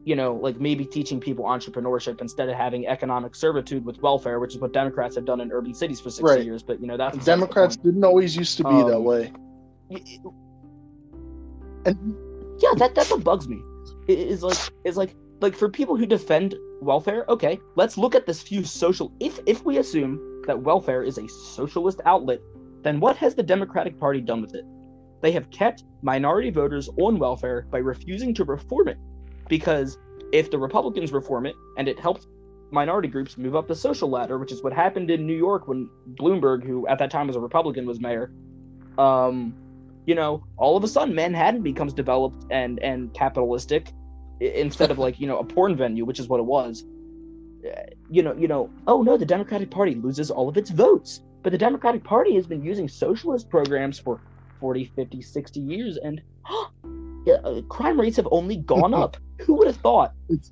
you 0.05 0.15
know, 0.17 0.35
like 0.35 0.59
maybe 0.59 0.85
teaching 0.85 1.19
people 1.19 1.45
entrepreneurship 1.45 2.19
instead 2.19 2.49
of 2.49 2.55
having 2.55 2.85
economic 2.87 3.33
servitude 3.33 3.85
with 3.85 4.01
welfare, 4.01 4.39
which 4.41 4.53
is 4.53 4.59
what 4.59 4.73
Democrats 4.73 5.15
have 5.15 5.23
done 5.23 5.39
in 5.39 5.49
urban 5.51 5.73
cities 5.73 6.01
for 6.01 6.09
60 6.09 6.23
Right. 6.25 6.43
years. 6.43 6.61
But 6.61 6.81
you 6.81 6.87
know, 6.87 6.97
that's 6.97 7.23
Democrats 7.25 7.77
didn't 7.77 8.03
always 8.03 8.35
used 8.35 8.57
to 8.57 8.63
be 8.65 8.69
that 8.83 8.97
Um, 8.97 9.03
way. 9.05 9.31
And 11.85 12.15
yeah 12.59 12.69
that 12.77 12.95
that's 12.95 13.11
what 13.11 13.23
bugs 13.23 13.47
me 13.47 13.59
It 14.07 14.19
is 14.19 14.43
like 14.43 14.57
is 14.83 14.95
like 14.97 15.15
like 15.43 15.55
for 15.57 15.67
people 15.69 15.97
who 15.97 16.05
defend 16.05 16.55
welfare 16.79 17.25
okay 17.27 17.59
let's 17.75 17.97
look 17.97 18.15
at 18.15 18.25
this 18.25 18.41
few 18.41 18.63
social 18.63 19.11
if 19.19 19.39
if 19.45 19.65
we 19.65 19.77
assume 19.77 20.41
that 20.47 20.57
welfare 20.57 21.03
is 21.03 21.17
a 21.17 21.27
socialist 21.27 21.99
outlet 22.05 22.39
then 22.81 22.99
what 23.01 23.17
has 23.17 23.35
the 23.35 23.43
democratic 23.43 23.97
party 23.97 24.19
done 24.19 24.41
with 24.41 24.53
it? 24.55 24.65
They 25.21 25.31
have 25.31 25.49
kept 25.51 25.85
minority 26.01 26.49
voters 26.49 26.89
on 26.97 27.17
welfare 27.17 27.65
by 27.71 27.77
refusing 27.77 28.33
to 28.33 28.43
reform 28.43 28.89
it 28.89 28.97
because 29.49 29.97
if 30.31 30.49
the 30.49 30.57
republicans 30.57 31.11
reform 31.11 31.45
it 31.45 31.55
and 31.77 31.87
it 31.89 31.99
helps 31.99 32.27
minority 32.71 33.09
groups 33.09 33.37
move 33.37 33.55
up 33.55 33.67
the 33.67 33.75
social 33.75 34.09
ladder 34.09 34.37
which 34.37 34.51
is 34.51 34.63
what 34.63 34.73
happened 34.73 35.11
in 35.11 35.27
new 35.27 35.35
york 35.35 35.67
when 35.67 35.89
bloomberg 36.19 36.63
who 36.65 36.87
at 36.87 36.99
that 36.99 37.11
time 37.11 37.27
was 37.27 37.35
a 37.35 37.39
republican 37.39 37.85
was 37.85 37.99
mayor 37.99 38.31
um 38.97 39.53
you 40.05 40.15
know, 40.15 40.43
all 40.57 40.75
of 40.75 40.83
a 40.83 40.87
sudden 40.89 41.15
Manhattan 41.15 41.61
becomes 41.61 41.93
developed 41.93 42.45
and 42.49 42.77
and 42.83 43.13
capitalistic 43.13 43.93
instead 44.39 44.91
of 44.91 44.99
like 44.99 45.19
you 45.19 45.27
know 45.27 45.39
a 45.39 45.43
porn 45.43 45.75
venue, 45.75 46.05
which 46.05 46.19
is 46.19 46.27
what 46.27 46.39
it 46.39 46.45
was. 46.45 46.83
Uh, 47.65 47.69
You 48.09 48.23
know, 48.23 48.35
you 48.35 48.47
know. 48.47 48.69
Oh 48.87 49.01
no, 49.01 49.17
the 49.17 49.25
Democratic 49.25 49.71
Party 49.71 49.95
loses 49.95 50.29
all 50.29 50.49
of 50.49 50.57
its 50.57 50.69
votes, 50.69 51.21
but 51.43 51.51
the 51.51 51.57
Democratic 51.57 52.03
Party 52.03 52.35
has 52.35 52.45
been 52.47 52.63
using 52.63 52.87
socialist 52.87 53.49
programs 53.49 53.99
for 53.99 54.21
40, 54.59 54.91
50, 54.95 55.21
60 55.21 55.59
years, 55.59 55.97
and 55.97 56.21
uh, 56.49 57.61
crime 57.69 57.99
rates 57.99 58.17
have 58.17 58.27
only 58.31 58.57
gone 58.57 58.93
up. 58.93 59.17
Who 59.45 59.55
would 59.55 59.67
have 59.67 59.77
thought? 59.77 60.13
It's, 60.29 60.51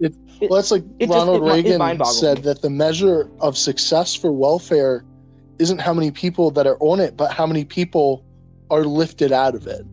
it's 0.00 0.16
well, 0.40 0.54
that's 0.54 0.70
like 0.70 0.84
it 0.98 1.08
Ronald 1.08 1.42
it 1.42 1.44
mi- 1.44 1.62
Reagan 1.62 2.04
said 2.04 2.38
that 2.38 2.62
the 2.62 2.70
measure 2.70 3.30
of 3.40 3.56
success 3.56 4.14
for 4.14 4.32
welfare 4.32 5.04
isn't 5.58 5.80
how 5.80 5.94
many 5.94 6.10
people 6.10 6.50
that 6.52 6.66
are 6.66 6.76
on 6.80 6.98
it, 6.98 7.16
but 7.16 7.32
how 7.32 7.46
many 7.46 7.64
people 7.64 8.24
are 8.70 8.84
lifted 8.84 9.32
out 9.32 9.54
of 9.54 9.66
it. 9.66 9.86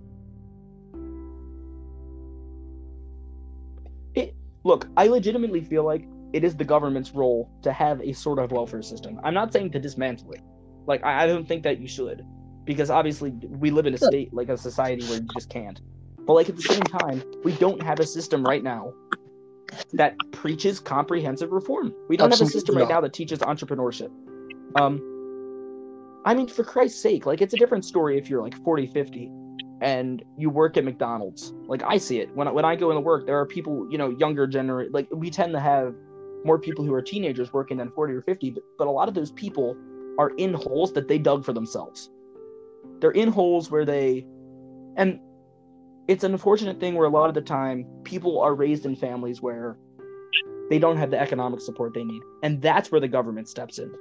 Look, 4.64 4.88
I 4.98 5.08
legitimately 5.08 5.64
feel 5.64 5.84
like 5.84 6.08
it 6.34 6.44
is 6.44 6.56
the 6.56 6.66
government's 6.66 7.12
role 7.12 7.50
to 7.64 7.72
have 7.72 8.02
a 8.02 8.14
sort 8.14 8.40
of 8.40 8.52
welfare 8.52 8.82
system. 8.82 9.20
I'm 9.24 9.34
not 9.34 9.52
saying 9.54 9.72
to 9.72 9.80
dismantle 9.80 10.34
it. 10.34 10.42
Like 10.86 11.04
I, 11.04 11.24
I 11.24 11.28
don't 11.28 11.48
think 11.48 11.64
that 11.64 11.80
you 11.80 11.88
should, 11.88 12.24
because 12.66 12.90
obviously 12.90 13.32
we 13.32 13.72
live 13.72 13.86
in 13.86 13.94
a 13.94 13.98
state 13.98 14.34
like 14.34 14.50
a 14.50 14.58
society 14.58 15.06
where 15.08 15.20
you 15.20 15.28
just 15.34 15.50
can't. 15.50 15.80
But 16.20 16.34
like 16.34 16.50
at 16.50 16.56
the 16.56 16.62
same 16.62 16.82
time, 16.82 17.24
we 17.44 17.54
don't 17.54 17.82
have 17.82 18.00
a 18.00 18.06
system 18.06 18.44
right 18.44 18.64
now 18.64 18.94
that 19.94 20.16
preaches 20.32 20.80
comprehensive 20.80 21.52
reform. 21.52 21.94
We 22.08 22.18
don't 22.18 22.32
have 22.32 22.42
a 22.42 22.46
system 22.46 22.76
right 22.76 22.88
not. 22.88 22.96
now 22.96 23.02
that 23.02 23.14
teaches 23.14 23.40
entrepreneurship. 23.40 24.12
Um, 24.76 25.02
I 26.26 26.34
mean, 26.34 26.48
for 26.48 26.64
Christ's 26.64 27.02
sake, 27.02 27.26
like 27.26 27.42
it's 27.42 27.54
a 27.54 27.58
different 27.58 27.86
story 27.86 28.18
if 28.18 28.30
you're 28.30 28.42
like 28.42 28.56
40, 28.64 28.88
50 28.88 29.32
and 29.82 30.24
you 30.38 30.50
work 30.50 30.78
at 30.78 30.84
McDonald's. 30.84 31.54
Like 31.68 31.84
I 31.84 31.98
see 31.98 32.20
it 32.20 32.36
when 32.36 32.48
I, 32.48 32.52
when 32.52 32.66
I 32.66 32.76
go 32.76 32.90
into 32.90 33.02
work, 33.02 33.26
there 33.26 33.40
are 33.40 33.46
people, 33.46 33.88
you 33.90 33.98
know, 33.98 34.10
younger 34.10 34.48
generation. 34.48 34.92
Like 34.94 35.08
we 35.12 35.30
tend 35.30 35.54
to 35.54 35.60
have 35.60 35.94
more 36.46 36.60
people 36.60 36.86
who 36.86 36.94
are 36.94 37.02
teenagers 37.02 37.52
working 37.54 37.78
than 37.78 37.92
40 37.92 38.14
or 38.14 38.22
50, 38.22 38.52
but, 38.52 38.64
but 38.78 38.88
a 38.88 38.92
lot 38.92 39.08
of 39.08 39.14
those 39.14 39.32
people 39.32 39.76
are 40.18 40.32
in 40.38 40.54
holes 40.54 40.94
that 40.94 41.08
they 41.08 41.18
dug 41.18 41.46
for 41.46 41.54
themselves. 41.54 42.10
They're 43.00 43.12
in 43.12 43.30
holes 43.30 43.72
where 43.72 43.86
they, 43.86 44.26
and 44.98 45.20
it's 46.08 46.24
an 46.24 46.34
unfortunate 46.34 46.80
thing 46.80 46.96
where 46.96 47.08
a 47.08 47.10
lot 47.10 47.30
of 47.30 47.36
the 47.36 47.42
time 47.42 47.86
people 48.04 48.40
are 48.40 48.56
raised 48.56 48.86
in 48.86 48.96
families 48.96 49.42
where 49.42 49.78
they 50.70 50.80
don't 50.80 50.98
have 50.98 51.12
the 51.12 51.20
economic 51.20 51.62
support 51.62 51.94
they 51.94 52.04
need, 52.04 52.22
and 52.44 52.62
that's 52.62 52.92
where 52.92 53.02
the 53.02 53.08
government 53.08 53.48
steps 53.48 53.80
in. 53.80 53.92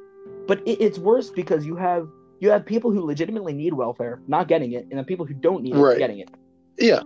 But 0.46 0.60
it, 0.66 0.80
it's 0.80 0.98
worse 0.98 1.30
because 1.30 1.64
you 1.64 1.76
have 1.76 2.08
you 2.40 2.50
have 2.50 2.64
people 2.64 2.90
who 2.90 3.04
legitimately 3.04 3.52
need 3.52 3.72
welfare 3.74 4.20
not 4.28 4.48
getting 4.48 4.72
it, 4.72 4.86
and 4.90 4.98
the 4.98 5.04
people 5.04 5.26
who 5.26 5.34
don't 5.34 5.62
need 5.62 5.74
it 5.76 5.98
getting 5.98 6.18
it. 6.20 6.30
Yeah. 6.78 7.00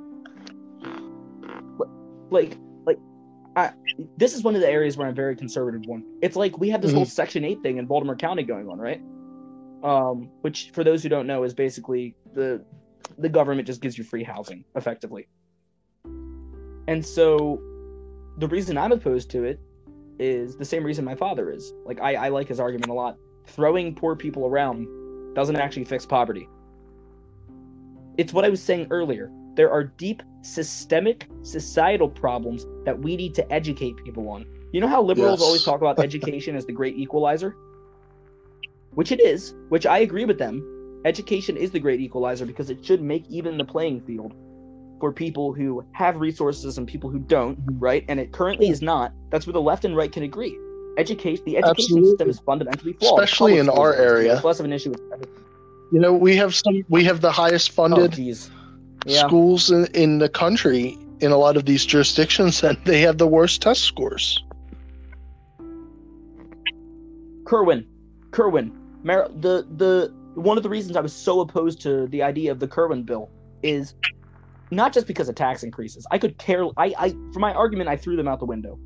Like 2.30 2.56
like 2.86 2.98
I, 3.56 3.72
this 4.16 4.34
is 4.34 4.42
one 4.42 4.54
of 4.54 4.60
the 4.60 4.68
areas 4.68 4.96
where 4.96 5.06
I'm 5.06 5.14
very 5.14 5.36
conservative. 5.36 5.82
One, 5.86 6.04
it's 6.22 6.36
like 6.36 6.58
we 6.58 6.70
have 6.70 6.80
this 6.80 6.92
Mhm. 6.92 6.96
whole 6.96 7.04
Section 7.04 7.44
Eight 7.44 7.60
thing 7.62 7.76
in 7.78 7.86
Baltimore 7.86 8.16
County 8.16 8.42
going 8.42 8.68
on, 8.68 8.78
right? 8.78 9.00
Um, 9.82 10.30
which 10.42 10.70
for 10.72 10.84
those 10.84 11.02
who 11.02 11.08
don't 11.08 11.26
know 11.26 11.42
is 11.44 11.52
basically 11.54 12.14
the 12.34 12.64
the 13.18 13.28
government 13.28 13.66
just 13.66 13.82
gives 13.82 13.98
you 13.98 14.04
free 14.04 14.22
housing 14.24 14.64
effectively. 14.76 15.28
And 16.88 17.04
so 17.04 17.60
the 18.38 18.48
reason 18.48 18.78
I'm 18.78 18.92
opposed 18.92 19.30
to 19.32 19.44
it 19.44 19.60
is 20.18 20.56
the 20.56 20.64
same 20.64 20.82
reason 20.84 21.04
my 21.04 21.14
father 21.14 21.50
is. 21.50 21.72
Like 21.84 22.00
I, 22.00 22.14
I 22.14 22.28
like 22.28 22.48
his 22.48 22.60
argument 22.60 22.90
a 22.90 22.94
lot. 22.94 23.18
Throwing 23.46 23.94
poor 23.94 24.16
people 24.16 24.46
around 24.46 24.86
doesn't 25.34 25.56
actually 25.56 25.84
fix 25.84 26.06
poverty. 26.06 26.48
It's 28.18 28.32
what 28.32 28.44
I 28.44 28.50
was 28.50 28.62
saying 28.62 28.88
earlier. 28.90 29.30
There 29.54 29.70
are 29.70 29.84
deep 29.84 30.22
systemic 30.42 31.28
societal 31.42 32.08
problems 32.08 32.66
that 32.84 32.98
we 32.98 33.16
need 33.16 33.34
to 33.34 33.52
educate 33.52 33.96
people 34.04 34.28
on. 34.28 34.46
You 34.72 34.80
know 34.80 34.88
how 34.88 35.02
liberals 35.02 35.40
Yes. 35.40 35.46
always 35.46 35.62
talk 35.62 35.80
about 35.80 35.98
education 36.04 36.56
as 36.56 36.66
the 36.66 36.72
great 36.72 36.96
equalizer? 36.96 37.54
Which 38.94 39.12
it 39.12 39.20
is, 39.20 39.54
which 39.68 39.86
I 39.86 39.98
agree 39.98 40.24
with 40.24 40.38
them. 40.38 41.00
Education 41.04 41.56
is 41.56 41.70
the 41.70 41.80
great 41.80 42.00
equalizer 42.00 42.46
because 42.46 42.70
it 42.70 42.84
should 42.84 43.02
make 43.02 43.24
even 43.28 43.56
the 43.56 43.64
playing 43.64 44.00
field 44.02 44.34
for 45.00 45.12
people 45.12 45.52
who 45.52 45.84
have 45.92 46.16
resources 46.16 46.78
and 46.78 46.86
people 46.86 47.10
who 47.10 47.18
don't, 47.18 47.58
mm-hmm. 47.58 47.78
right? 47.80 48.04
And 48.08 48.20
it 48.20 48.32
currently 48.32 48.68
is 48.68 48.82
not. 48.82 49.12
That's 49.30 49.46
where 49.46 49.52
the 49.52 49.60
left 49.60 49.84
and 49.84 49.96
right 49.96 50.12
can 50.12 50.22
agree. 50.22 50.56
Education, 50.98 51.44
the 51.46 51.56
education 51.56 51.70
Absolutely. 51.70 52.10
system 52.10 52.30
is 52.30 52.38
fundamentally 52.40 52.92
flawed. 52.94 53.18
Especially 53.20 53.58
in 53.58 53.68
our 53.68 53.94
area. 53.94 54.40
less 54.44 54.60
of 54.60 54.66
an 54.66 54.72
issue 54.72 54.94
You 55.90 56.00
know, 56.00 56.12
we 56.12 56.36
have 56.36 56.54
some 56.54 56.82
we 56.88 57.04
have 57.04 57.20
the 57.20 57.32
highest 57.32 57.70
Oh, 57.72 57.74
funded 57.74 58.12
jeez. 58.12 58.50
Yeah. 59.06 59.26
schools 59.26 59.70
in, 59.70 59.86
in 59.94 60.18
the 60.18 60.28
country 60.28 60.96
in 61.20 61.30
a 61.32 61.36
lot 61.36 61.56
of 61.56 61.64
these 61.66 61.84
jurisdictions 61.86 62.62
and 62.62 62.76
they 62.84 63.00
have 63.00 63.18
the 63.18 63.26
worst 63.26 63.62
test 63.62 63.82
scores. 63.84 64.42
Kirwan, 67.44 67.84
Kirwan, 68.30 68.72
Mar- 69.02 69.28
the 69.40 69.66
the 69.76 70.12
one 70.34 70.56
of 70.56 70.62
the 70.62 70.70
reasons 70.70 70.96
I 70.96 71.00
was 71.00 71.12
so 71.12 71.40
opposed 71.40 71.80
to 71.82 72.06
the 72.08 72.22
idea 72.22 72.50
of 72.52 72.58
the 72.60 72.68
Kirwan 72.68 73.02
bill 73.04 73.28
is 73.62 73.94
not 74.70 74.92
just 74.92 75.06
because 75.06 75.28
of 75.28 75.34
tax 75.34 75.62
increases. 75.62 76.06
I 76.10 76.18
could 76.18 76.38
care. 76.38 76.64
I, 76.76 76.94
I 76.98 77.10
for 77.32 77.40
my 77.40 77.52
argument, 77.52 77.88
I 77.88 77.96
threw 77.96 78.16
them 78.16 78.28
out 78.28 78.38
the 78.38 78.46
window. 78.46 78.78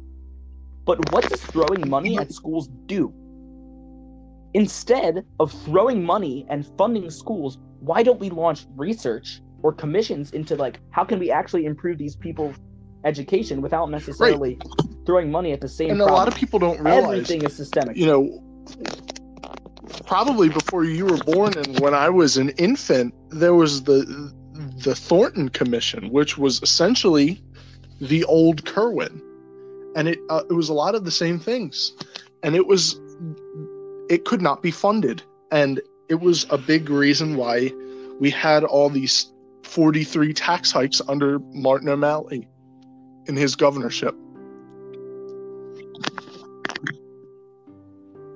But 0.86 1.00
what 1.10 1.28
does 1.28 1.42
throwing 1.42 1.90
money 1.90 2.16
at 2.16 2.32
schools 2.32 2.68
do? 2.86 3.12
Instead 4.54 5.26
of 5.40 5.52
throwing 5.64 6.02
money 6.02 6.46
and 6.48 6.64
funding 6.78 7.10
schools, 7.10 7.58
why 7.80 8.02
don't 8.02 8.20
we 8.20 8.30
launch 8.30 8.66
research 8.76 9.42
or 9.62 9.72
commissions 9.72 10.30
into 10.30 10.54
like 10.54 10.80
how 10.90 11.04
can 11.04 11.18
we 11.18 11.30
actually 11.30 11.66
improve 11.66 11.98
these 11.98 12.16
people's 12.16 12.54
education 13.04 13.60
without 13.60 13.90
necessarily 13.90 14.54
right. 14.54 15.06
throwing 15.06 15.30
money 15.30 15.52
at 15.52 15.60
the 15.60 15.68
same 15.68 15.90
and 15.90 15.98
problem? 15.98 16.14
a 16.14 16.16
lot 16.16 16.28
of 16.28 16.34
people 16.34 16.58
don't 16.58 16.80
realize 16.80 17.04
everything 17.04 17.42
is 17.42 17.56
systemic 17.56 17.96
you 17.96 18.06
know 18.06 18.42
probably 20.04 20.48
before 20.48 20.84
you 20.84 21.04
were 21.04 21.16
born 21.18 21.56
and 21.56 21.80
when 21.80 21.94
i 21.94 22.08
was 22.08 22.36
an 22.36 22.50
infant 22.50 23.14
there 23.30 23.54
was 23.54 23.84
the 23.84 24.32
the 24.84 24.94
thornton 24.94 25.48
commission 25.48 26.10
which 26.10 26.36
was 26.38 26.62
essentially 26.62 27.42
the 28.00 28.24
old 28.24 28.64
kirwan 28.64 29.20
and 29.96 30.08
it 30.08 30.20
uh, 30.28 30.42
it 30.48 30.52
was 30.52 30.68
a 30.68 30.74
lot 30.74 30.94
of 30.94 31.04
the 31.04 31.10
same 31.10 31.40
things 31.40 31.92
and 32.44 32.54
it 32.54 32.66
was 32.66 33.00
it 34.08 34.24
could 34.24 34.42
not 34.42 34.62
be 34.62 34.70
funded 34.70 35.22
and 35.50 35.80
it 36.08 36.20
was 36.20 36.46
a 36.50 36.58
big 36.58 36.88
reason 36.88 37.36
why 37.36 37.72
we 38.20 38.30
had 38.30 38.62
all 38.62 38.88
these 38.88 39.32
43 39.64 40.32
tax 40.32 40.70
hikes 40.70 41.02
under 41.08 41.40
Martin 41.52 41.88
O'Malley 41.88 42.46
in 43.26 43.36
his 43.36 43.56
governorship. 43.56 44.14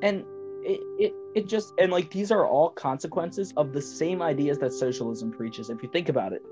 And 0.03 0.25
it, 0.65 0.81
it, 0.99 1.13
it 1.35 1.47
just, 1.47 1.73
and 1.79 1.93
like 1.93 2.11
these 2.11 2.33
are 2.33 2.47
all 2.47 2.71
consequences 2.71 3.53
of 3.57 3.73
the 3.73 3.83
same 3.83 4.23
ideas 4.23 4.59
that 4.59 4.73
socialism 4.73 5.31
preaches, 5.31 5.71
if 5.71 5.83
you 5.83 5.89
think 5.91 6.09
about 6.09 6.33
it. 6.33 6.43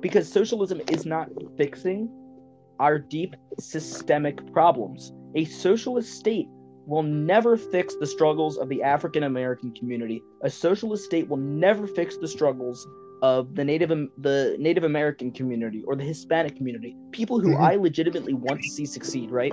Because 0.00 0.30
socialism 0.30 0.80
is 0.88 1.06
not 1.06 1.28
fixing 1.56 2.08
our 2.80 2.98
deep 2.98 3.36
systemic 3.58 4.52
problems. 4.52 5.12
A 5.34 5.44
socialist 5.44 6.12
state 6.12 6.48
will 6.86 7.02
never 7.02 7.56
fix 7.56 7.94
the 7.96 8.06
struggles 8.06 8.58
of 8.58 8.68
the 8.68 8.82
African 8.82 9.24
American 9.24 9.72
community. 9.74 10.22
A 10.42 10.50
socialist 10.50 11.04
state 11.04 11.28
will 11.28 11.38
never 11.38 11.86
fix 11.86 12.16
the 12.16 12.28
struggles 12.28 12.86
of 13.22 13.54
the 13.54 13.64
Native 13.64 13.88
the 14.18 14.56
Native 14.58 14.84
American 14.84 15.32
community 15.32 15.82
or 15.86 15.96
the 15.96 16.04
Hispanic 16.04 16.56
community, 16.56 16.96
people 17.10 17.40
who 17.40 17.54
mm-hmm. 17.54 17.62
I 17.62 17.76
legitimately 17.76 18.34
want 18.34 18.60
to 18.62 18.68
see 18.68 18.84
succeed, 18.84 19.30
right? 19.30 19.52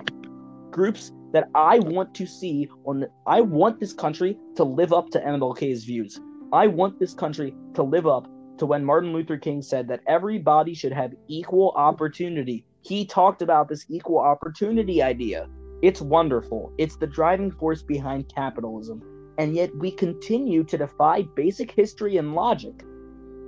Groups 0.71 1.11
that 1.31 1.49
I 1.55 1.79
want 1.79 2.13
to 2.15 2.25
see 2.25 2.67
on 2.85 3.01
the, 3.01 3.09
I 3.25 3.41
want 3.41 3.79
this 3.79 3.93
country 3.93 4.37
to 4.57 4.63
live 4.63 4.91
up 4.91 5.09
to 5.11 5.19
MLK's 5.19 5.85
views. 5.85 6.19
I 6.51 6.67
want 6.67 6.99
this 6.99 7.13
country 7.13 7.55
to 7.75 7.83
live 7.83 8.07
up 8.07 8.27
to 8.57 8.65
when 8.65 8.83
Martin 8.83 9.13
Luther 9.13 9.37
King 9.37 9.61
said 9.61 9.87
that 9.87 10.01
everybody 10.07 10.73
should 10.73 10.91
have 10.91 11.13
equal 11.27 11.71
opportunity. 11.75 12.65
He 12.81 13.05
talked 13.05 13.41
about 13.41 13.69
this 13.69 13.85
equal 13.89 14.19
opportunity 14.19 15.01
idea. 15.01 15.47
It's 15.81 16.01
wonderful. 16.01 16.73
It's 16.77 16.95
the 16.95 17.07
driving 17.07 17.51
force 17.51 17.81
behind 17.81 18.33
capitalism. 18.33 19.01
And 19.37 19.55
yet 19.55 19.75
we 19.75 19.91
continue 19.91 20.63
to 20.65 20.77
defy 20.77 21.23
basic 21.35 21.71
history 21.71 22.17
and 22.17 22.35
logic 22.35 22.83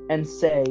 and 0.09 0.27
say, 0.27 0.63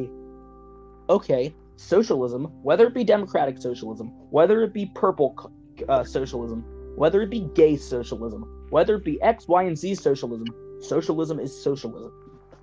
okay, 1.08 1.54
socialism, 1.76 2.44
whether 2.62 2.86
it 2.86 2.94
be 2.94 3.04
democratic 3.04 3.58
socialism, 3.58 4.08
whether 4.30 4.62
it 4.62 4.72
be 4.72 4.90
purple 4.94 5.52
uh, 5.88 6.04
socialism, 6.04 6.64
whether 6.96 7.22
it 7.22 7.30
be 7.30 7.48
gay 7.54 7.76
socialism, 7.76 8.66
whether 8.70 8.96
it 8.96 9.04
be 9.04 9.20
X, 9.22 9.48
Y, 9.48 9.62
and 9.64 9.76
Z 9.76 9.96
socialism, 9.96 10.46
socialism 10.80 11.38
is 11.40 11.62
socialism. 11.62 12.12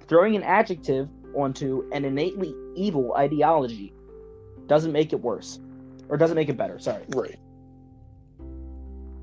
Throwing 0.08 0.36
an 0.36 0.44
adjective 0.44 1.10
onto 1.36 1.88
an 1.92 2.06
innately 2.06 2.54
evil 2.76 3.14
ideology 3.16 3.94
doesn't 4.68 4.92
make 4.92 5.14
it 5.14 5.22
worse, 5.22 5.60
or 6.10 6.18
doesn't 6.18 6.36
make 6.36 6.50
it 6.50 6.58
better. 6.58 6.80
Sorry. 6.80 7.04
Right. 7.10 7.40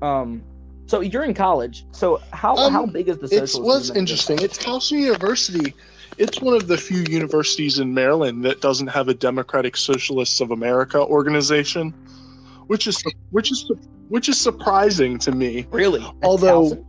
Um. 0.01 0.43
So 0.87 1.01
you're 1.01 1.23
in 1.23 1.33
college. 1.33 1.85
So 1.91 2.21
how 2.31 2.55
um, 2.55 2.71
how 2.71 2.85
big 2.85 3.09
is 3.09 3.17
the 3.17 3.27
socialism? 3.27 3.63
It 3.63 3.67
was 3.67 3.89
interesting. 3.91 4.39
It's 4.41 4.57
Towson 4.57 4.99
University 4.99 5.73
it's 6.17 6.41
one 6.41 6.55
of 6.55 6.67
the 6.67 6.77
few 6.77 7.03
universities 7.09 7.79
in 7.79 7.93
Maryland 7.93 8.43
that 8.45 8.61
doesn't 8.61 8.87
have 8.87 9.07
a 9.07 9.13
Democratic 9.13 9.77
Socialists 9.77 10.41
of 10.41 10.51
America 10.51 10.99
organization, 10.99 11.91
which 12.67 12.87
is 12.87 13.03
which 13.31 13.51
is 13.51 13.71
which 14.09 14.29
is 14.29 14.39
surprising 14.39 15.17
to 15.19 15.31
me. 15.31 15.67
Really, 15.69 16.03
although 16.23 16.83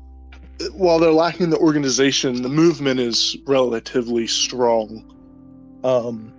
while 0.73 0.99
they're 0.99 1.13
lacking 1.13 1.51
the 1.51 1.59
organization, 1.59 2.43
the 2.43 2.49
movement 2.49 3.01
is 3.01 3.37
relatively 3.47 4.27
strong. 4.27 5.15
Um, 5.85 6.33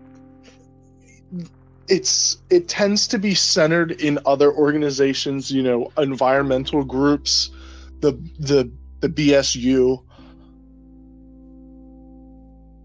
it's 1.89 2.37
it 2.49 2.67
tends 2.67 3.07
to 3.07 3.19
be 3.19 3.33
centered 3.33 3.91
in 3.93 4.19
other 4.25 4.53
organizations, 4.53 5.51
you 5.51 5.63
know, 5.63 5.91
environmental 5.97 6.83
groups, 6.83 7.49
the 8.01 8.11
the 8.39 8.71
the 9.01 9.09
BSU, 9.09 10.03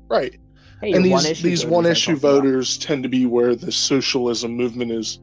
Right. 0.09 0.39
Hey, 0.81 0.93
and 0.93 1.05
these 1.05 1.13
one 1.13 1.35
these 1.43 1.67
one 1.67 1.87
issue 1.87 2.17
voters 2.17 2.79
tend 2.79 3.03
to 3.05 3.09
be 3.09 3.27
where 3.27 3.55
the 3.57 3.73
socialism 3.73 4.53
movement 4.53 4.93
is 4.93 5.19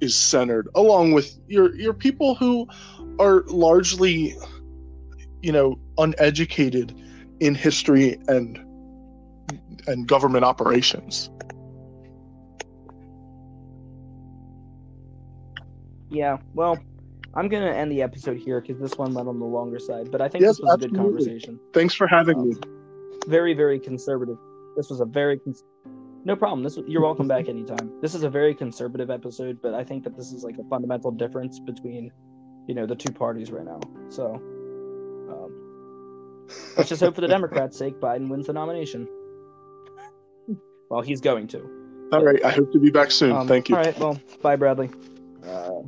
is 0.00 0.14
centered, 0.14 0.68
along 0.74 1.12
with 1.12 1.38
your 1.48 1.74
your 1.74 1.94
people 1.94 2.34
who 2.34 2.68
are 3.18 3.42
largely, 3.46 4.36
you 5.42 5.50
know, 5.50 5.78
uneducated 5.96 6.94
in 7.40 7.54
history 7.54 8.18
and 8.28 8.58
and 9.86 10.06
government 10.06 10.44
operations. 10.44 11.30
Yeah, 16.10 16.38
well, 16.54 16.78
I'm 17.34 17.48
gonna 17.48 17.70
end 17.70 17.92
the 17.92 18.02
episode 18.02 18.38
here 18.38 18.60
because 18.60 18.80
this 18.80 18.96
one 18.96 19.14
went 19.14 19.28
on 19.28 19.38
the 19.38 19.44
longer 19.44 19.78
side, 19.78 20.10
but 20.10 20.20
I 20.20 20.28
think 20.28 20.42
yes, 20.42 20.56
this 20.56 20.60
was 20.60 20.72
absolutely. 20.72 20.98
a 20.98 21.02
good 21.02 21.06
conversation. 21.06 21.60
Thanks 21.72 21.94
for 21.94 22.06
having 22.06 22.38
um, 22.38 22.48
me 22.48 22.56
very, 23.26 23.54
very 23.54 23.78
conservative. 23.78 24.38
This 24.76 24.90
was 24.90 25.00
a 25.00 25.04
very 25.04 25.38
cons- 25.38 25.64
no 26.24 26.34
problem. 26.36 26.62
This 26.62 26.78
you're 26.86 27.02
welcome 27.02 27.28
back 27.28 27.48
anytime. 27.48 27.90
This 28.00 28.14
is 28.14 28.22
a 28.22 28.30
very 28.30 28.54
conservative 28.54 29.10
episode, 29.10 29.60
but 29.62 29.74
I 29.74 29.84
think 29.84 30.04
that 30.04 30.16
this 30.16 30.32
is 30.32 30.42
like 30.44 30.56
a 30.58 30.64
fundamental 30.68 31.10
difference 31.10 31.58
between, 31.58 32.10
you 32.66 32.74
know, 32.74 32.86
the 32.86 32.96
two 32.96 33.12
parties 33.12 33.50
right 33.50 33.64
now. 33.64 33.80
So, 34.08 34.34
um, 35.30 36.48
let's 36.76 36.88
just 36.88 37.02
hope 37.02 37.14
for 37.14 37.20
the 37.20 37.28
Democrats' 37.28 37.78
sake, 37.78 38.00
Biden 38.00 38.28
wins 38.28 38.46
the 38.46 38.52
nomination. 38.52 39.06
well, 40.90 41.02
he's 41.02 41.20
going 41.20 41.46
to. 41.48 41.60
All 41.60 42.20
but, 42.20 42.24
right. 42.24 42.44
I 42.44 42.50
hope 42.50 42.72
to 42.72 42.78
be 42.78 42.90
back 42.90 43.10
soon. 43.10 43.32
Um, 43.32 43.46
Thank 43.46 43.68
you. 43.68 43.76
All 43.76 43.82
right. 43.82 43.98
Well, 43.98 44.18
bye, 44.42 44.56
Bradley. 44.56 44.90
Uh, 45.46 45.82